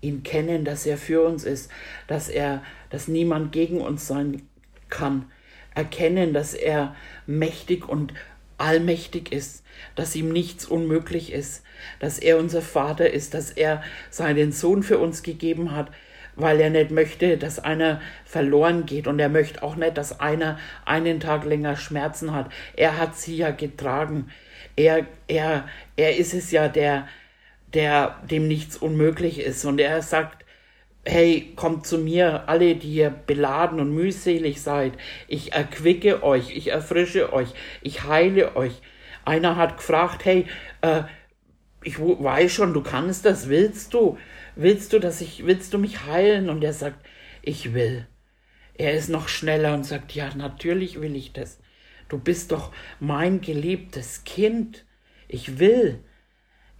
Ihn 0.00 0.22
kennen, 0.22 0.64
dass 0.64 0.86
er 0.86 0.96
für 0.96 1.22
uns 1.22 1.44
ist, 1.44 1.70
dass 2.06 2.28
er, 2.28 2.62
dass 2.88 3.08
niemand 3.08 3.52
gegen 3.52 3.80
uns 3.80 4.06
sein 4.06 4.48
kann. 4.88 5.30
Erkennen, 5.74 6.32
dass 6.32 6.54
er 6.54 6.96
mächtig 7.26 7.88
und 7.88 8.14
allmächtig 8.60 9.32
ist, 9.32 9.64
dass 9.94 10.14
ihm 10.14 10.30
nichts 10.30 10.66
unmöglich 10.66 11.32
ist, 11.32 11.64
dass 11.98 12.18
er 12.18 12.38
unser 12.38 12.62
Vater 12.62 13.10
ist, 13.10 13.34
dass 13.34 13.50
er 13.50 13.82
seinen 14.10 14.52
Sohn 14.52 14.82
für 14.82 14.98
uns 14.98 15.22
gegeben 15.22 15.74
hat, 15.74 15.90
weil 16.36 16.60
er 16.60 16.70
nicht 16.70 16.90
möchte, 16.90 17.36
dass 17.36 17.58
einer 17.58 18.00
verloren 18.24 18.86
geht 18.86 19.06
und 19.06 19.18
er 19.18 19.28
möchte 19.28 19.62
auch 19.62 19.76
nicht, 19.76 19.96
dass 19.96 20.20
einer 20.20 20.58
einen 20.84 21.20
Tag 21.20 21.44
länger 21.44 21.76
Schmerzen 21.76 22.34
hat. 22.34 22.50
Er 22.76 22.98
hat 22.98 23.16
sie 23.16 23.36
ja 23.36 23.50
getragen. 23.50 24.30
Er, 24.76 25.06
er, 25.26 25.68
er 25.96 26.16
ist 26.16 26.34
es 26.34 26.50
ja, 26.50 26.68
der, 26.68 27.08
der 27.74 28.20
dem 28.30 28.48
nichts 28.48 28.76
unmöglich 28.76 29.40
ist 29.40 29.64
und 29.64 29.80
er 29.80 30.02
sagt, 30.02 30.39
hey, 31.10 31.52
kommt 31.56 31.86
zu 31.86 31.98
mir, 31.98 32.48
alle, 32.48 32.76
die 32.76 32.94
ihr 32.94 33.10
beladen 33.10 33.80
und 33.80 33.92
mühselig 33.94 34.62
seid. 34.62 34.92
Ich 35.28 35.52
erquicke 35.52 36.22
euch, 36.22 36.56
ich 36.56 36.68
erfrische 36.68 37.32
euch, 37.32 37.48
ich 37.82 38.04
heile 38.04 38.56
euch. 38.56 38.80
Einer 39.24 39.56
hat 39.56 39.76
gefragt, 39.76 40.24
hey, 40.24 40.46
äh, 40.82 41.02
ich 41.82 41.98
weiß 41.98 42.52
schon, 42.52 42.72
du 42.72 42.82
kannst 42.82 43.24
das, 43.24 43.48
willst 43.48 43.94
du? 43.94 44.18
Willst 44.54 44.92
du, 44.92 44.98
dass 44.98 45.20
ich, 45.20 45.46
willst 45.46 45.74
du 45.74 45.78
mich 45.78 46.04
heilen? 46.04 46.48
Und 46.48 46.62
er 46.62 46.72
sagt, 46.72 47.04
ich 47.42 47.74
will. 47.74 48.06
Er 48.74 48.92
ist 48.92 49.08
noch 49.08 49.28
schneller 49.28 49.74
und 49.74 49.84
sagt, 49.84 50.12
ja, 50.14 50.34
natürlich 50.34 51.00
will 51.00 51.16
ich 51.16 51.32
das. 51.32 51.58
Du 52.08 52.18
bist 52.18 52.52
doch 52.52 52.72
mein 52.98 53.40
geliebtes 53.40 54.24
Kind. 54.24 54.84
Ich 55.28 55.58
will. 55.58 56.04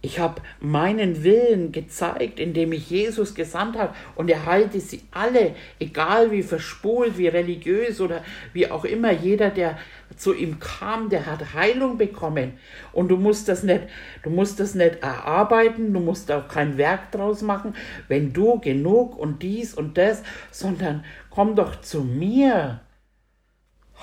Ich 0.03 0.19
habe 0.19 0.41
meinen 0.59 1.23
Willen 1.23 1.71
gezeigt, 1.71 2.39
indem 2.39 2.71
ich 2.73 2.89
Jesus 2.89 3.35
gesandt 3.35 3.77
habe 3.77 3.93
und 4.15 4.31
er 4.31 4.47
heilte 4.47 4.79
sie 4.79 5.03
alle, 5.11 5.55
egal 5.79 6.31
wie 6.31 6.41
verspult, 6.41 7.19
wie 7.19 7.27
religiös 7.27 8.01
oder 8.01 8.23
wie 8.51 8.69
auch 8.71 8.83
immer. 8.83 9.11
Jeder, 9.11 9.51
der 9.51 9.77
zu 10.17 10.33
ihm 10.33 10.59
kam, 10.59 11.09
der 11.09 11.27
hat 11.27 11.53
Heilung 11.53 11.99
bekommen. 11.99 12.53
Und 12.93 13.09
du 13.09 13.17
musst 13.17 13.47
das 13.47 13.61
nicht, 13.61 13.83
du 14.23 14.31
musst 14.31 14.59
das 14.59 14.73
nicht 14.73 15.03
erarbeiten, 15.03 15.93
du 15.93 15.99
musst 15.99 16.31
auch 16.31 16.47
kein 16.47 16.79
Werk 16.79 17.11
draus 17.11 17.43
machen, 17.43 17.75
wenn 18.07 18.33
du 18.33 18.59
genug 18.59 19.17
und 19.19 19.43
dies 19.43 19.75
und 19.75 19.99
das, 19.99 20.23
sondern 20.49 21.05
komm 21.29 21.55
doch 21.55 21.79
zu 21.79 22.01
mir. 22.01 22.81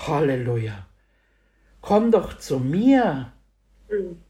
Halleluja. 0.07 0.87
Komm 1.81 2.09
doch 2.09 2.37
zu 2.37 2.59
mir. 2.59 3.33
Mhm. 3.89 4.28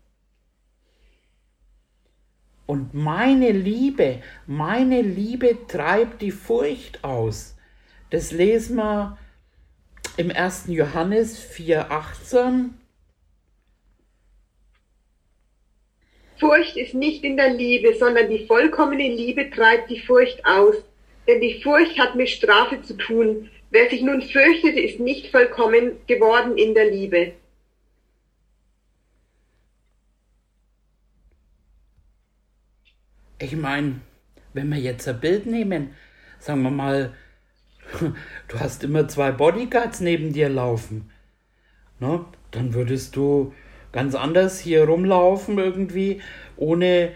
Und 2.69 2.93
meine 2.93 3.49
Liebe, 3.49 4.21
meine 4.45 5.01
Liebe 5.01 5.57
treibt 5.67 6.21
die 6.21 6.29
Furcht 6.29 7.03
aus. 7.03 7.57
Das 8.11 8.31
lesen 8.31 8.75
wir 8.75 9.17
im 10.17 10.29
1. 10.29 10.65
Johannes 10.67 11.43
4,18. 11.51 12.69
Furcht 16.37 16.77
ist 16.77 16.93
nicht 16.93 17.23
in 17.23 17.37
der 17.37 17.55
Liebe, 17.55 17.95
sondern 17.95 18.29
die 18.29 18.45
vollkommene 18.45 19.15
Liebe 19.15 19.49
treibt 19.49 19.89
die 19.89 20.01
Furcht 20.01 20.45
aus. 20.45 20.75
Denn 21.27 21.41
die 21.41 21.63
Furcht 21.63 21.97
hat 21.97 22.13
mit 22.13 22.29
Strafe 22.29 22.83
zu 22.83 22.95
tun. 22.95 23.49
Wer 23.71 23.89
sich 23.89 24.03
nun 24.03 24.21
fürchtete, 24.21 24.79
ist 24.79 24.99
nicht 24.99 25.31
vollkommen 25.31 25.93
geworden 26.05 26.55
in 26.55 26.75
der 26.75 26.91
Liebe. 26.91 27.33
Ich 33.39 33.55
meine, 33.55 34.01
wenn 34.53 34.69
wir 34.69 34.77
jetzt 34.77 35.07
ein 35.07 35.19
Bild 35.19 35.45
nehmen, 35.45 35.95
sagen 36.39 36.61
wir 36.61 36.71
mal, 36.71 37.13
du 38.47 38.59
hast 38.59 38.83
immer 38.83 39.07
zwei 39.07 39.31
Bodyguards 39.31 40.01
neben 40.01 40.33
dir 40.33 40.49
laufen. 40.49 41.09
Ne? 41.99 42.25
Dann 42.51 42.73
würdest 42.73 43.15
du 43.15 43.53
ganz 43.93 44.13
anders 44.13 44.59
hier 44.59 44.83
rumlaufen 44.85 45.57
irgendwie, 45.57 46.21
ohne, 46.57 47.13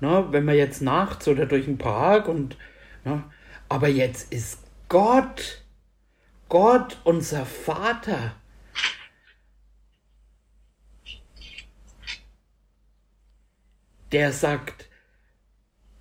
ne, 0.00 0.26
wenn 0.30 0.44
wir 0.44 0.54
jetzt 0.54 0.80
nachts 0.80 1.28
oder 1.28 1.46
durch 1.46 1.66
den 1.66 1.78
Park 1.78 2.28
und, 2.28 2.56
ne, 3.04 3.24
aber 3.68 3.88
jetzt 3.88 4.32
ist 4.32 4.60
Gott, 4.88 5.64
Gott, 6.48 6.98
unser 7.04 7.44
Vater. 7.46 8.36
Der 14.12 14.32
sagt, 14.32 14.88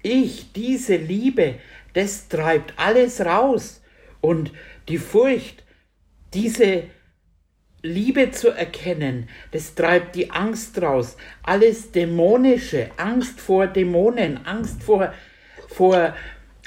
ich, 0.03 0.51
diese 0.53 0.95
Liebe, 0.95 1.55
das 1.93 2.27
treibt 2.27 2.73
alles 2.77 3.21
raus. 3.21 3.81
Und 4.21 4.51
die 4.87 4.97
Furcht, 4.97 5.63
diese 6.33 6.83
Liebe 7.81 8.31
zu 8.31 8.49
erkennen, 8.49 9.27
das 9.51 9.75
treibt 9.75 10.15
die 10.15 10.31
Angst 10.31 10.81
raus. 10.81 11.17
Alles 11.43 11.91
Dämonische, 11.91 12.91
Angst 12.97 13.39
vor 13.39 13.67
Dämonen, 13.67 14.45
Angst 14.45 14.83
vor, 14.83 15.13
vor 15.67 16.15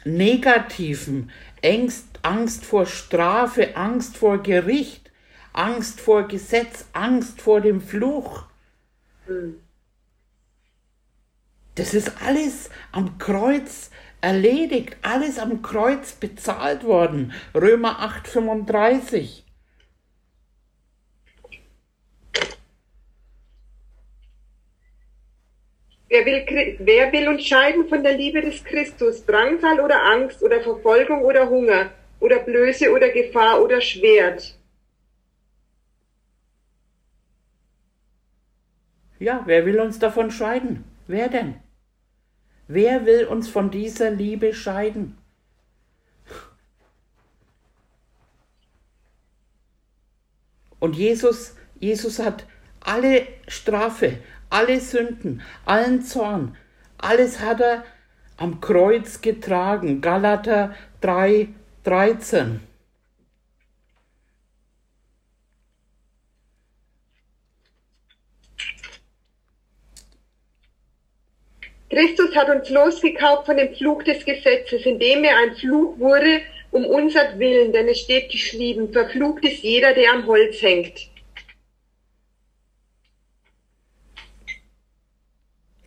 Negativen, 0.05 1.31
Angst, 1.64 2.07
Angst 2.22 2.64
vor 2.64 2.87
Strafe, 2.87 3.77
Angst 3.77 4.16
vor 4.16 4.42
Gericht, 4.42 5.11
Angst 5.53 6.01
vor 6.01 6.29
Gesetz, 6.29 6.87
Angst 6.92 7.40
vor 7.40 7.61
dem 7.61 7.81
Fluch. 7.81 8.44
Mhm. 9.27 9.61
Das 11.77 11.93
ist 11.93 12.23
alles 12.27 12.71
am 12.91 13.19
Kreuz 13.19 13.91
erledigt, 14.23 14.97
alles 15.03 15.39
am 15.39 15.61
Kreuz 15.61 16.12
bezahlt 16.12 16.85
worden. 16.85 17.33
Römer 17.55 18.01
8, 18.01 18.27
35. 18.27 19.45
Wer 26.09 26.25
will, 26.25 26.77
wer 26.79 27.12
will 27.12 27.29
uns 27.29 27.45
scheiden 27.45 27.89
von 27.89 28.03
der 28.03 28.17
Liebe 28.17 28.41
des 28.41 28.65
Christus? 28.65 29.27
Drangsal 29.27 29.79
oder 29.81 30.03
Angst 30.03 30.43
oder 30.43 30.62
Verfolgung 30.62 31.23
oder 31.25 31.51
Hunger 31.51 31.91
oder 32.21 32.39
Blöße 32.39 32.91
oder 32.91 33.11
Gefahr 33.11 33.62
oder 33.62 33.83
Schwert? 33.83 34.59
Ja, 39.19 39.43
wer 39.45 39.67
will 39.67 39.79
uns 39.79 39.99
davon 39.99 40.31
scheiden? 40.31 40.85
Wer 41.07 41.29
denn? 41.29 41.65
Wer 42.68 43.07
will 43.07 43.26
uns 43.26 43.48
von 43.48 43.70
dieser 43.70 44.11
Liebe 44.11 44.52
scheiden? 44.52 45.16
Und 50.79 50.96
Jesus, 50.96 51.55
Jesus 51.81 52.18
hat 52.18 52.46
alle 52.81 53.26
Strafe, 53.48 54.18
alle 54.50 54.81
Sünden, 54.81 55.42
allen 55.64 56.02
Zorn, 56.02 56.57
alles 56.98 57.40
hat 57.40 57.61
er 57.61 57.85
am 58.37 58.61
Kreuz 58.61 59.20
getragen. 59.20 60.00
Galater 60.00 60.74
3, 61.00 61.48
13. 61.85 62.61
Christus 71.96 72.37
hat 72.37 72.50
uns 72.50 72.68
losgekauft 72.68 73.46
von 73.46 73.56
dem 73.56 73.74
Fluch 73.74 74.02
des 74.02 74.22
Gesetzes, 74.22 74.85
indem 74.85 75.24
er 75.24 75.38
ein 75.38 75.56
Fluch 75.56 75.98
wurde 75.98 76.42
um 76.70 76.85
unser 76.85 77.38
Willen, 77.38 77.72
denn 77.72 77.88
es 77.88 78.00
steht 78.00 78.30
geschrieben, 78.30 78.92
verflucht 78.92 79.42
ist 79.46 79.62
jeder, 79.62 79.94
der 79.94 80.12
am 80.12 80.26
Holz 80.26 80.61
hängt. 80.61 81.09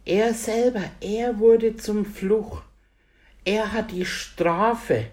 Er 0.04 0.34
selber, 0.34 0.82
er 1.00 1.38
wurde 1.38 1.78
zum 1.78 2.08
Fluch. 2.08 2.64
Er 3.46 3.72
hat 3.72 3.92
die 3.92 4.06
Strafe. 4.06 5.12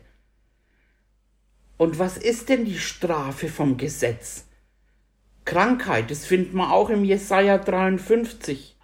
Und 1.76 1.98
was 1.98 2.16
ist 2.16 2.48
denn 2.48 2.64
die 2.64 2.78
Strafe 2.78 3.48
vom 3.48 3.76
Gesetz? 3.76 4.46
Krankheit, 5.44 6.10
das 6.10 6.24
findet 6.24 6.54
man 6.54 6.70
auch 6.70 6.88
im 6.88 7.04
Jesaja 7.04 7.58
53. 7.58 8.75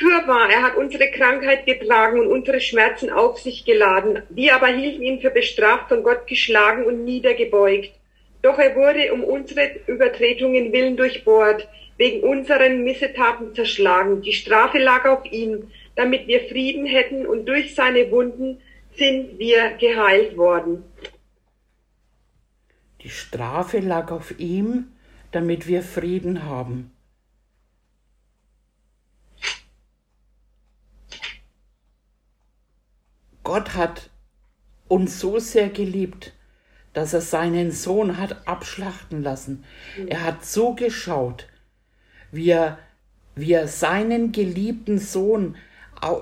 Fürwahr, 0.00 0.48
er 0.50 0.62
hat 0.62 0.76
unsere 0.76 1.10
Krankheit 1.10 1.66
getragen 1.66 2.20
und 2.20 2.28
unsere 2.28 2.58
Schmerzen 2.58 3.10
auf 3.10 3.38
sich 3.38 3.66
geladen. 3.66 4.22
Wir 4.30 4.54
aber 4.54 4.68
hielten 4.68 5.02
ihn 5.02 5.20
für 5.20 5.28
bestraft, 5.28 5.90
von 5.90 6.02
Gott 6.02 6.26
geschlagen 6.26 6.86
und 6.86 7.04
niedergebeugt. 7.04 7.92
Doch 8.40 8.58
er 8.58 8.74
wurde 8.76 9.12
um 9.12 9.22
unsere 9.22 9.78
Übertretungen 9.86 10.72
willen 10.72 10.96
durchbohrt, 10.96 11.68
wegen 11.98 12.22
unseren 12.26 12.82
Missetaten 12.82 13.54
zerschlagen. 13.54 14.22
Die 14.22 14.32
Strafe 14.32 14.78
lag 14.78 15.04
auf 15.04 15.30
ihm, 15.30 15.70
damit 15.96 16.26
wir 16.26 16.48
Frieden 16.48 16.86
hätten, 16.86 17.26
und 17.26 17.44
durch 17.44 17.74
seine 17.74 18.10
Wunden 18.10 18.62
sind 18.96 19.38
wir 19.38 19.72
geheilt 19.78 20.34
worden. 20.38 20.82
Die 23.02 23.10
Strafe 23.10 23.80
lag 23.80 24.10
auf 24.10 24.38
ihm, 24.38 24.92
damit 25.30 25.68
wir 25.68 25.82
Frieden 25.82 26.46
haben. 26.46 26.89
Gott 33.44 33.74
hat 33.74 34.10
uns 34.88 35.20
so 35.20 35.38
sehr 35.38 35.68
geliebt, 35.68 36.32
dass 36.92 37.14
er 37.14 37.20
seinen 37.20 37.70
Sohn 37.70 38.18
hat 38.18 38.48
abschlachten 38.48 39.22
lassen. 39.22 39.64
Er 40.08 40.24
hat 40.24 40.44
so 40.44 40.74
geschaut, 40.74 41.46
wie 42.32 42.50
er, 42.50 42.78
wie 43.34 43.52
er 43.52 43.68
seinen 43.68 44.32
geliebten 44.32 44.98
Sohn 44.98 45.56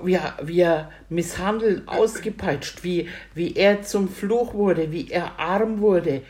wie 0.03 0.15
er, 0.15 0.37
wie 0.41 0.61
er 0.61 0.91
misshandelt, 1.09 1.87
ausgepeitscht, 1.87 2.83
wie, 2.83 3.09
wie 3.33 3.55
er 3.55 3.81
zum 3.81 4.09
Fluch 4.09 4.53
wurde, 4.53 4.91
wie 4.91 5.09
er 5.09 5.39
arm 5.39 5.79
wurde, 5.79 6.21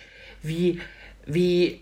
wie, 0.42 0.80
wie 1.26 1.82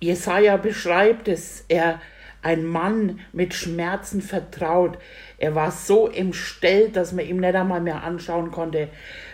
Jesaja 0.00 0.56
beschreibt 0.56 1.28
es, 1.28 1.64
er, 1.68 2.00
ein 2.44 2.64
Mann 2.64 3.20
mit 3.32 3.54
Schmerzen 3.54 4.20
vertraut. 4.22 4.98
Er 5.38 5.54
war 5.54 5.70
so 5.70 6.08
entstellt, 6.08 6.96
dass 6.96 7.12
man 7.12 7.26
ihm 7.26 7.38
nicht 7.38 7.54
einmal 7.54 7.80
mehr 7.80 8.02
anschauen 8.04 8.50
konnte. 8.50 8.90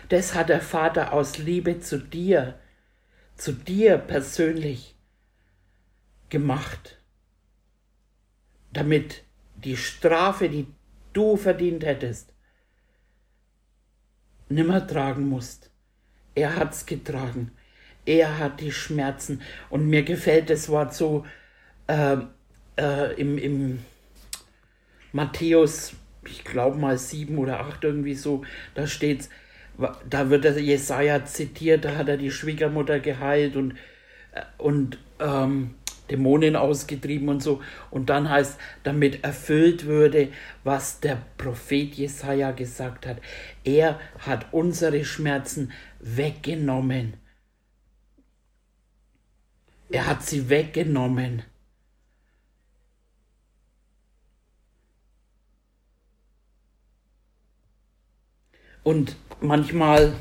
Das 0.08 0.34
hat 0.34 0.48
der 0.48 0.60
Vater 0.60 1.12
aus 1.12 1.38
Liebe 1.38 1.80
zu 1.80 1.98
dir, 1.98 2.58
zu 3.36 3.52
dir 3.52 3.98
persönlich 3.98 4.96
gemacht, 6.28 6.98
damit 8.72 9.24
die 9.56 9.76
Strafe, 9.76 10.48
die 10.48 10.66
du 11.12 11.36
verdient 11.36 11.84
hättest, 11.84 12.32
nimmer 14.48 14.86
tragen 14.86 15.28
musst. 15.28 15.70
Er 16.34 16.56
hat's 16.56 16.86
getragen. 16.86 17.50
Er 18.06 18.38
hat 18.38 18.60
die 18.60 18.72
Schmerzen. 18.72 19.42
Und 19.68 19.86
mir 19.86 20.04
gefällt 20.04 20.48
das 20.48 20.68
Wort 20.68 20.94
so, 20.94 21.26
äh, 21.86 22.18
äh, 22.80 23.12
im, 23.20 23.38
im 23.38 23.78
Matthäus, 25.12 25.92
ich 26.26 26.44
glaube 26.44 26.78
mal 26.78 26.98
sieben 26.98 27.38
oder 27.38 27.60
acht 27.60 27.84
irgendwie 27.84 28.14
so, 28.14 28.42
da 28.74 28.86
steht's, 28.86 29.28
da 30.08 30.30
wird 30.30 30.44
der 30.44 30.58
Jesaja 30.60 31.24
zitiert, 31.24 31.84
da 31.84 31.96
hat 31.96 32.08
er 32.08 32.16
die 32.16 32.30
Schwiegermutter 32.30 33.00
geheilt 33.00 33.56
und, 33.56 33.72
äh, 34.32 34.42
und 34.58 34.98
ähm, 35.18 35.74
Dämonen 36.10 36.56
ausgetrieben 36.56 37.28
und 37.28 37.40
so. 37.40 37.62
Und 37.90 38.10
dann 38.10 38.28
heißt, 38.28 38.58
damit 38.82 39.22
erfüllt 39.22 39.86
würde, 39.86 40.28
was 40.64 41.00
der 41.00 41.18
Prophet 41.38 41.94
Jesaja 41.94 42.50
gesagt 42.50 43.06
hat. 43.06 43.18
Er 43.62 44.00
hat 44.18 44.46
unsere 44.52 45.04
Schmerzen 45.04 45.72
weggenommen. 46.00 47.14
Er 49.88 50.06
hat 50.06 50.24
sie 50.24 50.48
weggenommen. 50.48 51.44
Und 58.82 59.16
manchmal, 59.40 60.14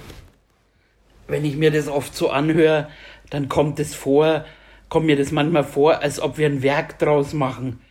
wenn 1.27 1.45
ich 1.45 1.55
mir 1.55 1.71
das 1.71 1.87
oft 1.87 2.15
so 2.15 2.29
anhöre, 2.29 2.89
dann 3.29 3.49
kommt 3.49 3.79
es 3.79 3.95
vor, 3.95 4.45
kommt 4.89 5.05
mir 5.05 5.15
das 5.15 5.31
manchmal 5.31 5.63
vor, 5.63 6.01
als 6.01 6.19
ob 6.19 6.37
wir 6.37 6.47
ein 6.47 6.63
Werk 6.63 6.99
draus 6.99 7.33
machen. 7.33 7.81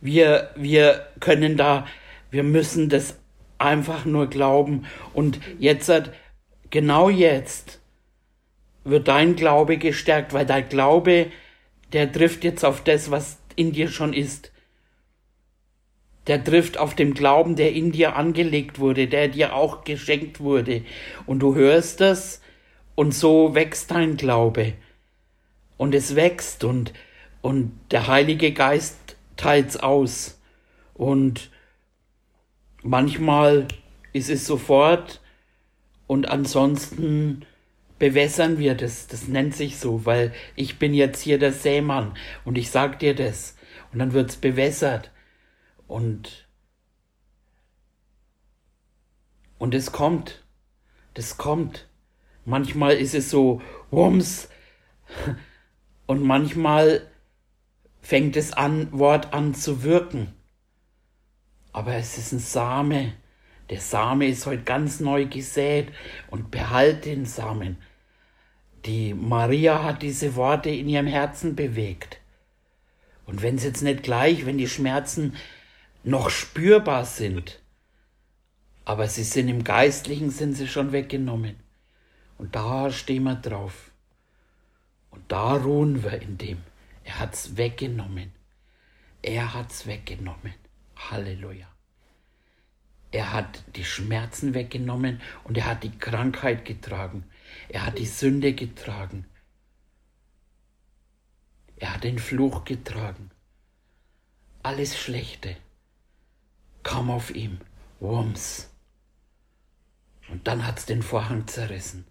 Wir, 0.00 0.50
wir 0.56 1.06
können 1.20 1.56
da, 1.56 1.86
wir 2.30 2.42
müssen 2.42 2.88
das 2.88 3.18
einfach 3.58 4.04
nur 4.04 4.28
glauben. 4.28 4.86
Und 5.14 5.40
jetzt, 5.58 5.90
genau 6.70 7.08
jetzt, 7.08 7.80
wird 8.84 9.08
dein 9.08 9.36
Glaube 9.36 9.78
gestärkt, 9.78 10.32
weil 10.32 10.44
dein 10.44 10.68
Glaube, 10.68 11.28
der 11.92 12.10
trifft 12.10 12.42
jetzt 12.44 12.64
auf 12.64 12.82
das, 12.82 13.10
was 13.10 13.38
in 13.54 13.72
dir 13.72 13.88
schon 13.88 14.12
ist 14.12 14.51
der 16.26 16.42
trifft 16.44 16.78
auf 16.78 16.94
dem 16.94 17.14
Glauben, 17.14 17.56
der 17.56 17.72
in 17.72 17.92
dir 17.92 18.16
angelegt 18.16 18.78
wurde, 18.78 19.08
der 19.08 19.28
dir 19.28 19.54
auch 19.54 19.84
geschenkt 19.84 20.40
wurde. 20.40 20.82
Und 21.26 21.40
du 21.40 21.54
hörst 21.54 22.00
das 22.00 22.40
und 22.94 23.12
so 23.12 23.54
wächst 23.54 23.90
dein 23.90 24.16
Glaube. 24.16 24.74
Und 25.76 25.94
es 25.94 26.14
wächst 26.14 26.64
und, 26.64 26.92
und 27.40 27.72
der 27.90 28.06
Heilige 28.06 28.52
Geist 28.52 29.16
teilt's 29.36 29.76
aus. 29.76 30.40
Und 30.94 31.50
manchmal 32.82 33.66
ist 34.12 34.30
es 34.30 34.46
sofort 34.46 35.20
und 36.06 36.28
ansonsten 36.28 37.44
bewässern 37.98 38.58
wir 38.58 38.74
das. 38.74 39.08
Das 39.08 39.26
nennt 39.26 39.56
sich 39.56 39.78
so, 39.78 40.04
weil 40.04 40.32
ich 40.54 40.78
bin 40.78 40.94
jetzt 40.94 41.22
hier 41.22 41.38
der 41.38 41.52
Sämann 41.52 42.14
und 42.44 42.58
ich 42.58 42.70
sag 42.70 42.98
dir 42.98 43.14
das. 43.14 43.56
Und 43.92 43.98
dann 43.98 44.12
wird's 44.12 44.36
bewässert. 44.36 45.10
Und, 45.92 46.48
und 49.58 49.74
es 49.74 49.92
kommt, 49.92 50.42
das 51.12 51.36
kommt. 51.36 51.86
Manchmal 52.46 52.94
ist 52.94 53.14
es 53.14 53.28
so, 53.28 53.60
wumms, 53.90 54.48
und 56.06 56.22
manchmal 56.22 57.06
fängt 58.00 58.38
es 58.38 58.54
an, 58.54 58.88
Wort 58.98 59.34
an 59.34 59.54
zu 59.54 59.82
wirken. 59.82 60.32
Aber 61.72 61.94
es 61.94 62.16
ist 62.16 62.32
ein 62.32 62.38
Same. 62.38 63.12
Der 63.68 63.80
Same 63.82 64.28
ist 64.28 64.46
heute 64.46 64.62
ganz 64.62 64.98
neu 64.98 65.26
gesät 65.26 65.92
und 66.30 66.50
behalte 66.50 67.10
den 67.10 67.26
Samen. 67.26 67.76
Die 68.86 69.12
Maria 69.12 69.84
hat 69.84 70.00
diese 70.00 70.36
Worte 70.36 70.70
in 70.70 70.88
ihrem 70.88 71.06
Herzen 71.06 71.54
bewegt. 71.54 72.18
Und 73.26 73.42
wenn 73.42 73.56
es 73.56 73.64
jetzt 73.64 73.82
nicht 73.82 74.02
gleich, 74.02 74.46
wenn 74.46 74.56
die 74.56 74.68
Schmerzen 74.68 75.34
noch 76.04 76.30
spürbar 76.30 77.04
sind. 77.04 77.60
Aber 78.84 79.08
sie 79.08 79.24
sind 79.24 79.48
im 79.48 79.64
Geistlichen, 79.64 80.30
sind 80.30 80.54
sie 80.54 80.66
schon 80.66 80.92
weggenommen. 80.92 81.56
Und 82.38 82.56
da 82.56 82.90
stehen 82.90 83.24
wir 83.24 83.36
drauf. 83.36 83.92
Und 85.10 85.30
da 85.30 85.54
ruhen 85.54 86.02
wir 86.02 86.20
in 86.20 86.38
dem. 86.38 86.58
Er 87.04 87.20
hat's 87.20 87.56
weggenommen. 87.56 88.32
Er 89.22 89.54
hat's 89.54 89.86
weggenommen. 89.86 90.54
Halleluja. 90.96 91.68
Er 93.12 93.32
hat 93.32 93.62
die 93.76 93.84
Schmerzen 93.84 94.54
weggenommen 94.54 95.20
und 95.44 95.58
er 95.58 95.66
hat 95.66 95.84
die 95.84 95.96
Krankheit 95.96 96.64
getragen. 96.64 97.24
Er 97.68 97.86
hat 97.86 97.98
die 97.98 98.06
Sünde 98.06 98.54
getragen. 98.54 99.26
Er 101.76 101.94
hat 101.94 102.04
den 102.04 102.18
Fluch 102.18 102.64
getragen. 102.64 103.30
Alles 104.62 104.98
Schlechte 104.98 105.56
kam 106.82 107.10
auf 107.10 107.30
ihm. 107.30 107.60
Wumms. 108.00 108.68
Und 110.28 110.46
dann 110.46 110.66
hat's 110.66 110.86
den 110.86 111.02
Vorhang 111.02 111.46
zerrissen. 111.46 112.06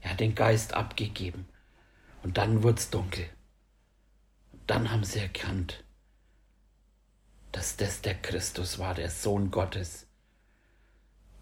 Er 0.00 0.12
hat 0.12 0.20
den 0.20 0.34
Geist 0.34 0.74
abgegeben. 0.74 1.46
Und 2.22 2.38
dann 2.38 2.62
wurd's 2.62 2.90
dunkel. 2.90 3.28
Und 4.52 4.62
dann 4.66 4.90
haben 4.90 5.04
sie 5.04 5.18
erkannt, 5.18 5.84
dass 7.52 7.76
das 7.76 8.02
der 8.02 8.14
Christus 8.14 8.78
war, 8.78 8.94
der 8.94 9.10
Sohn 9.10 9.50
Gottes, 9.50 10.06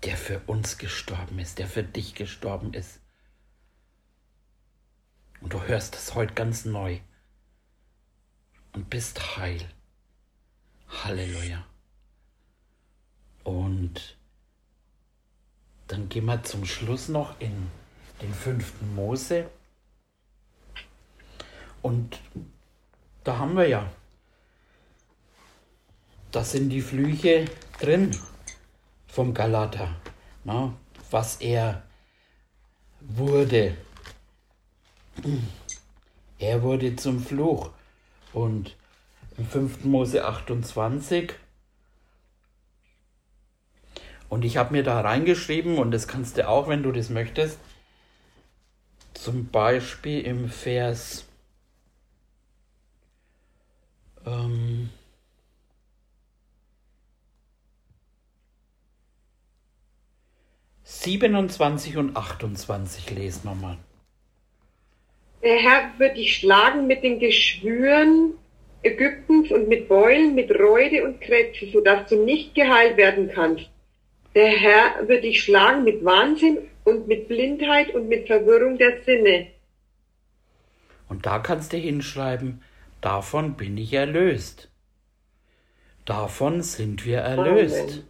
der 0.04 0.16
für 0.16 0.40
uns 0.46 0.78
gestorben 0.78 1.38
ist, 1.38 1.58
der 1.58 1.66
für 1.66 1.82
dich 1.82 2.14
gestorben 2.14 2.72
ist. 2.72 3.00
Und 5.40 5.52
du 5.52 5.62
hörst 5.62 5.94
das 5.94 6.14
heute 6.14 6.34
ganz 6.34 6.64
neu 6.64 7.00
und 8.72 8.90
bist 8.90 9.36
heil. 9.36 9.68
Halleluja. 10.88 11.67
Und 13.88 14.18
dann 15.86 16.10
gehen 16.10 16.26
wir 16.26 16.42
zum 16.42 16.66
Schluss 16.66 17.08
noch 17.08 17.40
in 17.40 17.70
den 18.20 18.34
fünften 18.34 18.94
Mose. 18.94 19.48
Und 21.80 22.20
da 23.24 23.38
haben 23.38 23.56
wir 23.56 23.66
ja, 23.66 23.90
da 26.32 26.44
sind 26.44 26.68
die 26.68 26.82
Flüche 26.82 27.46
drin 27.80 28.14
vom 29.06 29.32
Galater, 29.32 29.96
na, 30.44 30.74
was 31.10 31.36
er 31.36 31.82
wurde. 33.00 33.74
Er 36.38 36.62
wurde 36.62 36.94
zum 36.96 37.20
Fluch. 37.20 37.70
Und 38.34 38.76
im 39.38 39.46
5. 39.46 39.84
Mose 39.84 40.26
28 40.26 41.32
und 44.28 44.44
ich 44.44 44.56
habe 44.56 44.72
mir 44.72 44.82
da 44.82 45.00
reingeschrieben, 45.00 45.78
und 45.78 45.90
das 45.90 46.08
kannst 46.08 46.36
du 46.36 46.48
auch, 46.48 46.68
wenn 46.68 46.82
du 46.82 46.92
das 46.92 47.10
möchtest, 47.10 47.58
zum 49.14 49.48
Beispiel 49.48 50.20
im 50.20 50.48
Vers 50.48 51.26
ähm, 54.26 54.90
Siebenundzwanzig 60.84 61.96
und 61.96 62.16
achtundzwanzig 62.16 63.10
lesen 63.10 63.44
wir 63.44 63.54
mal. 63.54 63.78
Der 65.42 65.56
Herr 65.56 65.98
wird 65.98 66.16
dich 66.16 66.36
schlagen 66.36 66.86
mit 66.86 67.02
den 67.02 67.20
Geschwüren 67.20 68.34
Ägyptens 68.82 69.50
und 69.50 69.68
mit 69.68 69.88
Beulen, 69.88 70.34
mit 70.34 70.50
Reude 70.50 71.04
und 71.04 71.20
Krätze, 71.20 71.70
sodass 71.72 72.08
du 72.08 72.24
nicht 72.24 72.54
geheilt 72.54 72.96
werden 72.96 73.30
kannst. 73.32 73.68
Der 74.34 74.48
Herr 74.48 75.08
wird 75.08 75.24
dich 75.24 75.42
schlagen 75.42 75.84
mit 75.84 76.04
Wahnsinn 76.04 76.58
und 76.84 77.08
mit 77.08 77.28
Blindheit 77.28 77.94
und 77.94 78.08
mit 78.08 78.26
Verwirrung 78.26 78.78
der 78.78 79.02
Sinne. 79.02 79.48
Und 81.08 81.26
da 81.26 81.38
kannst 81.38 81.72
du 81.72 81.76
hinschreiben, 81.76 82.62
davon 83.00 83.54
bin 83.54 83.76
ich 83.78 83.92
erlöst. 83.94 84.70
Davon 86.04 86.62
sind 86.62 87.04
wir 87.04 87.18
erlöst. 87.18 87.90
Amen. 87.90 88.04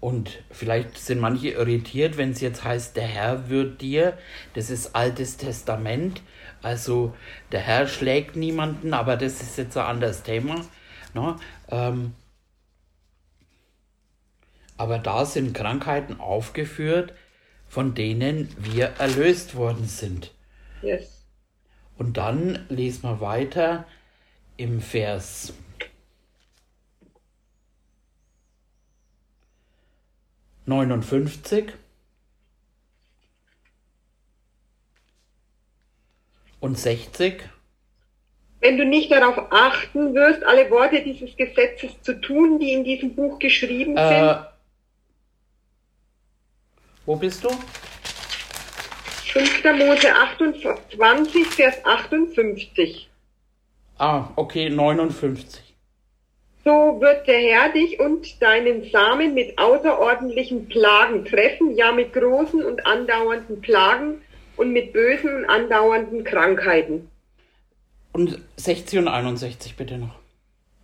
Und 0.00 0.42
vielleicht 0.50 0.98
sind 0.98 1.20
manche 1.20 1.48
irritiert, 1.48 2.16
wenn 2.16 2.30
es 2.30 2.40
jetzt 2.40 2.62
heißt, 2.62 2.96
der 2.96 3.06
Herr 3.06 3.48
wird 3.48 3.80
dir, 3.80 4.16
das 4.54 4.70
ist 4.70 4.94
Altes 4.94 5.36
Testament, 5.36 6.22
also 6.62 7.14
der 7.50 7.60
Herr 7.60 7.88
schlägt 7.88 8.36
niemanden, 8.36 8.94
aber 8.94 9.16
das 9.16 9.42
ist 9.42 9.58
jetzt 9.58 9.76
ein 9.76 9.84
anderes 9.84 10.22
Thema. 10.22 10.64
Ne? 11.12 11.36
Ähm, 11.70 12.12
aber 14.76 14.98
da 14.98 15.24
sind 15.24 15.54
Krankheiten 15.54 16.20
aufgeführt, 16.20 17.12
von 17.68 17.94
denen 17.94 18.54
wir 18.58 18.94
erlöst 18.98 19.56
worden 19.56 19.86
sind. 19.86 20.32
Yes. 20.82 21.24
Und 21.98 22.16
dann 22.16 22.66
lesen 22.68 23.04
wir 23.04 23.20
weiter 23.20 23.86
im 24.56 24.80
Vers 24.80 25.54
59 30.66 31.72
und 36.60 36.78
60. 36.78 37.42
Wenn 38.60 38.78
du 38.78 38.84
nicht 38.84 39.12
darauf 39.12 39.52
achten 39.52 40.14
wirst, 40.14 40.44
alle 40.44 40.68
Worte 40.70 41.02
dieses 41.02 41.36
Gesetzes 41.36 42.02
zu 42.02 42.20
tun, 42.20 42.58
die 42.58 42.72
in 42.72 42.82
diesem 42.82 43.14
Buch 43.14 43.38
geschrieben 43.38 43.96
äh, 43.96 44.08
sind. 44.08 44.55
Wo 47.06 47.14
bist 47.14 47.44
du? 47.44 47.48
5. 49.32 49.64
Mose 49.78 50.12
28, 50.12 51.46
Vers 51.46 51.76
58. 51.84 53.08
Ah, 53.98 54.24
okay, 54.34 54.68
59. 54.68 55.62
So 56.64 57.00
wird 57.00 57.28
der 57.28 57.38
Herr 57.38 57.72
dich 57.72 58.00
und 58.00 58.42
deinen 58.42 58.90
Samen 58.90 59.34
mit 59.34 59.56
außerordentlichen 59.56 60.68
Plagen 60.68 61.24
treffen, 61.24 61.76
ja 61.76 61.92
mit 61.92 62.12
großen 62.12 62.64
und 62.64 62.84
andauernden 62.84 63.60
Plagen 63.60 64.22
und 64.56 64.72
mit 64.72 64.92
bösen 64.92 65.32
und 65.36 65.44
andauernden 65.44 66.24
Krankheiten. 66.24 67.08
Und 68.12 68.40
60 68.56 68.98
und 68.98 69.08
61 69.08 69.76
bitte 69.76 69.98
noch. 69.98 70.25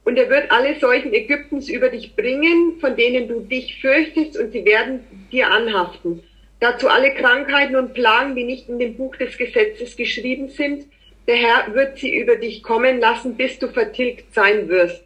Und 0.05 0.17
er 0.17 0.29
wird 0.29 0.51
alle 0.51 0.79
Seuchen 0.81 1.13
Ägyptens 1.13 1.69
über 1.69 1.89
dich 1.89 2.17
bringen, 2.17 2.79
von 2.81 2.97
denen 2.97 3.29
du 3.29 3.41
dich 3.41 3.81
fürchtest, 3.81 4.37
und 4.39 4.53
sie 4.53 4.65
werden 4.65 5.01
dir 5.31 5.51
anhaften. 5.51 6.23
Dazu 6.61 6.89
alle 6.89 7.15
Krankheiten 7.15 7.77
und 7.77 7.95
Plagen, 7.95 8.35
die 8.35 8.45
nicht 8.45 8.69
in 8.69 8.79
dem 8.79 8.97
Buch 8.97 9.17
des 9.17 9.37
Gesetzes 9.37 9.97
geschrieben 9.97 10.49
sind. 10.49 10.85
Der 11.27 11.37
Herr 11.37 11.75
wird 11.75 11.99
sie 11.99 12.17
über 12.17 12.37
dich 12.37 12.63
kommen 12.63 13.01
lassen, 13.01 13.37
bis 13.37 13.59
du 13.59 13.69
vertilgt 13.69 14.35
sein 14.35 14.69
wirst. 14.69 15.05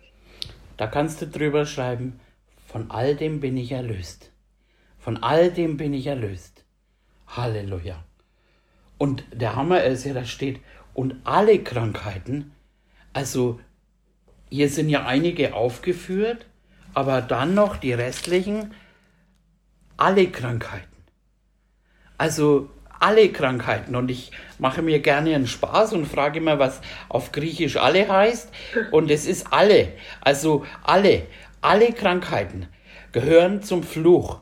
Da 0.76 0.86
kannst 0.86 1.20
du 1.20 1.26
drüber 1.26 1.66
schreiben, 1.66 2.20
von 2.66 2.90
all 2.90 3.14
dem 3.14 3.40
bin 3.40 3.56
ich 3.56 3.72
erlöst. 3.72 4.32
Von 4.98 5.22
all 5.22 5.50
dem 5.50 5.76
bin 5.76 5.94
ich 5.94 6.06
erlöst. 6.06 6.64
Halleluja. 7.26 8.04
Und 8.98 9.24
der 9.32 9.56
Hammer 9.56 9.84
ist 9.84 10.04
ja, 10.04 10.14
da 10.14 10.24
steht, 10.24 10.60
und 10.94 11.16
alle 11.24 11.58
Krankheiten, 11.58 12.52
also 13.12 13.60
hier 14.50 14.68
sind 14.68 14.88
ja 14.88 15.06
einige 15.06 15.54
aufgeführt, 15.54 16.46
aber 16.94 17.20
dann 17.20 17.54
noch 17.54 17.76
die 17.76 17.92
restlichen, 17.92 18.74
alle 19.96 20.28
Krankheiten. 20.28 20.96
Also 22.18 22.70
alle 22.98 23.30
Krankheiten. 23.30 23.96
Und 23.96 24.10
ich 24.10 24.30
mache 24.58 24.82
mir 24.82 25.00
gerne 25.00 25.34
einen 25.34 25.46
Spaß 25.46 25.92
und 25.92 26.06
frage 26.06 26.38
immer, 26.38 26.58
was 26.58 26.80
auf 27.08 27.32
Griechisch 27.32 27.76
alle 27.76 28.08
heißt. 28.08 28.50
Und 28.90 29.10
es 29.10 29.26
ist 29.26 29.52
alle. 29.52 29.92
Also 30.20 30.64
alle, 30.82 31.22
alle 31.60 31.92
Krankheiten 31.92 32.66
gehören 33.12 33.62
zum 33.62 33.82
Fluch. 33.82 34.40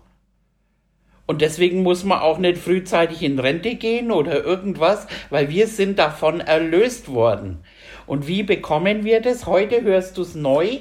Und 1.26 1.40
deswegen 1.40 1.82
muss 1.82 2.04
man 2.04 2.18
auch 2.18 2.38
nicht 2.38 2.58
frühzeitig 2.58 3.22
in 3.22 3.38
Rente 3.38 3.76
gehen 3.76 4.10
oder 4.10 4.44
irgendwas, 4.44 5.06
weil 5.30 5.48
wir 5.48 5.68
sind 5.68 5.98
davon 5.98 6.40
erlöst 6.40 7.08
worden. 7.08 7.64
Und 8.06 8.26
wie 8.26 8.42
bekommen 8.42 9.04
wir 9.04 9.20
das? 9.20 9.46
Heute 9.46 9.82
hörst 9.82 10.18
du 10.18 10.22
es 10.22 10.34
neu 10.34 10.80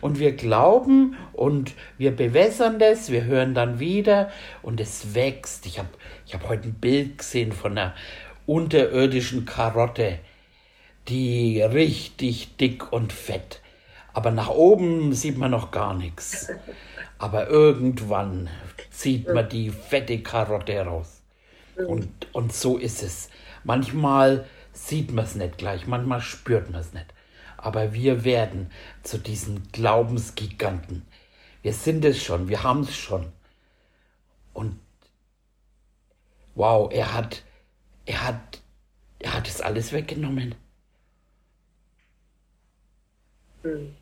und 0.00 0.18
wir 0.18 0.32
glauben 0.32 1.16
und 1.32 1.72
wir 1.98 2.14
bewässern 2.14 2.78
das, 2.78 3.10
wir 3.10 3.24
hören 3.24 3.54
dann 3.54 3.78
wieder 3.78 4.30
und 4.62 4.80
es 4.80 5.14
wächst. 5.14 5.66
Ich 5.66 5.78
habe 5.78 5.88
ich 6.26 6.34
hab 6.34 6.48
heute 6.48 6.68
ein 6.68 6.74
Bild 6.74 7.18
gesehen 7.18 7.52
von 7.52 7.72
einer 7.72 7.94
unterirdischen 8.46 9.46
Karotte, 9.46 10.18
die 11.08 11.62
richtig 11.62 12.56
dick 12.56 12.92
und 12.92 13.12
fett. 13.12 13.60
Aber 14.12 14.30
nach 14.30 14.50
oben 14.50 15.12
sieht 15.12 15.38
man 15.38 15.50
noch 15.50 15.70
gar 15.70 15.94
nichts. 15.94 16.48
Aber 17.18 17.48
irgendwann 17.48 18.48
zieht 18.90 19.32
man 19.32 19.48
die 19.48 19.70
fette 19.70 20.20
Karotte 20.20 20.78
raus. 20.80 21.22
Und, 21.76 22.08
und 22.32 22.52
so 22.52 22.78
ist 22.78 23.02
es. 23.02 23.28
Manchmal 23.64 24.44
sieht 24.74 25.12
man 25.12 25.24
es 25.24 25.34
nicht 25.34 25.56
gleich, 25.56 25.86
manchmal 25.86 26.20
spürt 26.20 26.70
man 26.70 26.80
es 26.80 26.92
nicht. 26.92 27.06
Aber 27.56 27.94
wir 27.94 28.24
werden 28.24 28.70
zu 29.02 29.18
diesen 29.18 29.70
Glaubensgiganten. 29.72 31.06
Wir 31.62 31.72
sind 31.72 32.04
es 32.04 32.22
schon, 32.22 32.48
wir 32.48 32.62
haben 32.62 32.80
es 32.80 32.94
schon. 32.94 33.32
Und 34.52 34.78
wow, 36.54 36.92
er 36.92 37.14
hat, 37.14 37.42
er 38.04 38.26
hat, 38.26 38.60
er 39.20 39.32
hat 39.34 39.48
es 39.48 39.62
alles 39.62 39.92
weggenommen. 39.92 40.54
Mhm. 43.62 43.96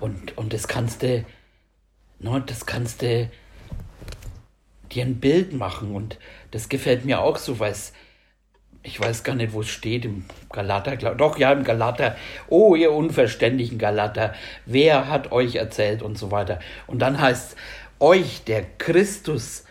Und, 0.00 0.36
und 0.36 0.52
das 0.52 0.68
kannst 0.68 1.02
du, 1.02 1.24
no, 2.18 2.38
das 2.38 2.66
kannst 2.66 3.02
du 3.02 3.30
dir 4.96 5.04
ein 5.04 5.20
Bild 5.20 5.52
machen. 5.52 5.94
Und 5.94 6.18
das 6.50 6.68
gefällt 6.68 7.04
mir 7.04 7.20
auch 7.20 7.36
so, 7.36 7.58
weil 7.58 7.74
ich 8.82 9.00
weiß 9.00 9.24
gar 9.24 9.34
nicht, 9.34 9.52
wo 9.52 9.60
es 9.62 9.68
steht, 9.68 10.04
im 10.04 10.24
Galater, 10.50 10.96
doch 10.96 11.38
ja, 11.38 11.52
im 11.52 11.64
Galater, 11.64 12.16
oh, 12.48 12.76
ihr 12.76 12.92
unverständigen 12.92 13.78
Galater, 13.78 14.32
wer 14.64 15.08
hat 15.08 15.32
euch 15.32 15.56
erzählt 15.56 16.02
und 16.02 16.16
so 16.16 16.30
weiter. 16.30 16.60
Und 16.86 17.00
dann 17.00 17.20
heißt 17.20 17.56
euch, 17.98 18.44
der 18.44 18.64
Christus 18.78 19.64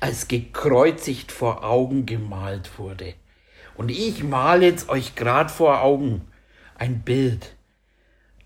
als 0.00 0.28
gekreuzigt 0.28 1.32
vor 1.32 1.64
Augen 1.64 2.06
gemalt 2.06 2.78
wurde. 2.78 3.14
Und 3.76 3.90
ich 3.90 4.24
male 4.24 4.66
jetzt 4.66 4.88
euch 4.88 5.14
gerade 5.14 5.50
vor 5.50 5.82
Augen 5.82 6.26
ein 6.76 7.02
Bild, 7.02 7.54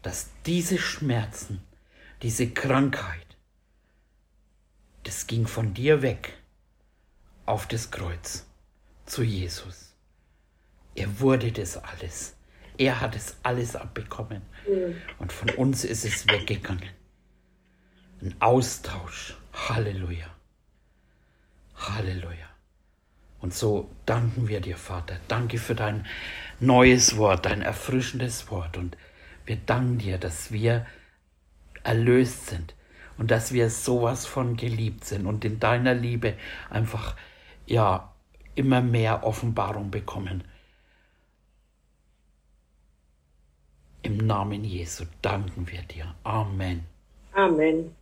dass 0.03 0.31
diese 0.47 0.79
Schmerzen, 0.79 1.63
diese 2.23 2.51
Krankheit, 2.51 3.30
das 5.11 5.27
ging 5.27 5.49
von 5.49 5.75
dir 5.75 6.03
weg 6.03 6.35
auf 7.45 7.67
das 7.67 7.91
Kreuz 7.91 8.47
zu 9.07 9.25
Jesus. 9.25 9.93
Er 10.95 11.19
wurde 11.19 11.51
das 11.51 11.77
alles. 11.79 12.37
Er 12.79 13.01
hat 13.01 13.17
es 13.17 13.37
alles 13.43 13.75
abbekommen. 13.75 14.43
Mhm. 14.69 15.03
Und 15.19 15.33
von 15.33 15.51
uns 15.51 15.83
ist 15.83 16.05
es 16.05 16.29
weggegangen. 16.29 16.91
Ein 18.23 18.37
Austausch. 18.39 19.37
Halleluja. 19.53 20.29
Halleluja. 21.75 22.49
Und 23.41 23.53
so 23.53 23.91
danken 24.07 24.47
wir 24.47 24.61
dir, 24.61 24.77
Vater. 24.77 25.19
Danke 25.27 25.59
für 25.59 25.75
dein 25.75 26.07
neues 26.61 27.17
Wort, 27.17 27.47
dein 27.47 27.63
erfrischendes 27.63 28.49
Wort. 28.49 28.77
Und 28.77 28.97
wir 29.45 29.57
danken 29.57 29.99
dir, 29.99 30.19
dass 30.19 30.53
wir 30.53 30.87
erlöst 31.83 32.47
sind 32.47 32.77
und 33.21 33.31
dass 33.31 33.53
wir 33.53 33.69
sowas 33.69 34.25
von 34.25 34.57
geliebt 34.57 35.05
sind 35.05 35.27
und 35.27 35.45
in 35.45 35.61
deiner 35.61 35.93
Liebe 35.93 36.35
einfach, 36.71 37.15
ja, 37.67 38.11
immer 38.55 38.81
mehr 38.81 39.25
Offenbarung 39.25 39.91
bekommen. 39.91 40.43
Im 44.03 44.17
Namen 44.17 44.65
Jesu 44.65 45.05
danken 45.21 45.69
wir 45.71 45.83
dir. 45.83 46.15
Amen. 46.25 46.87
Amen. 47.35 47.95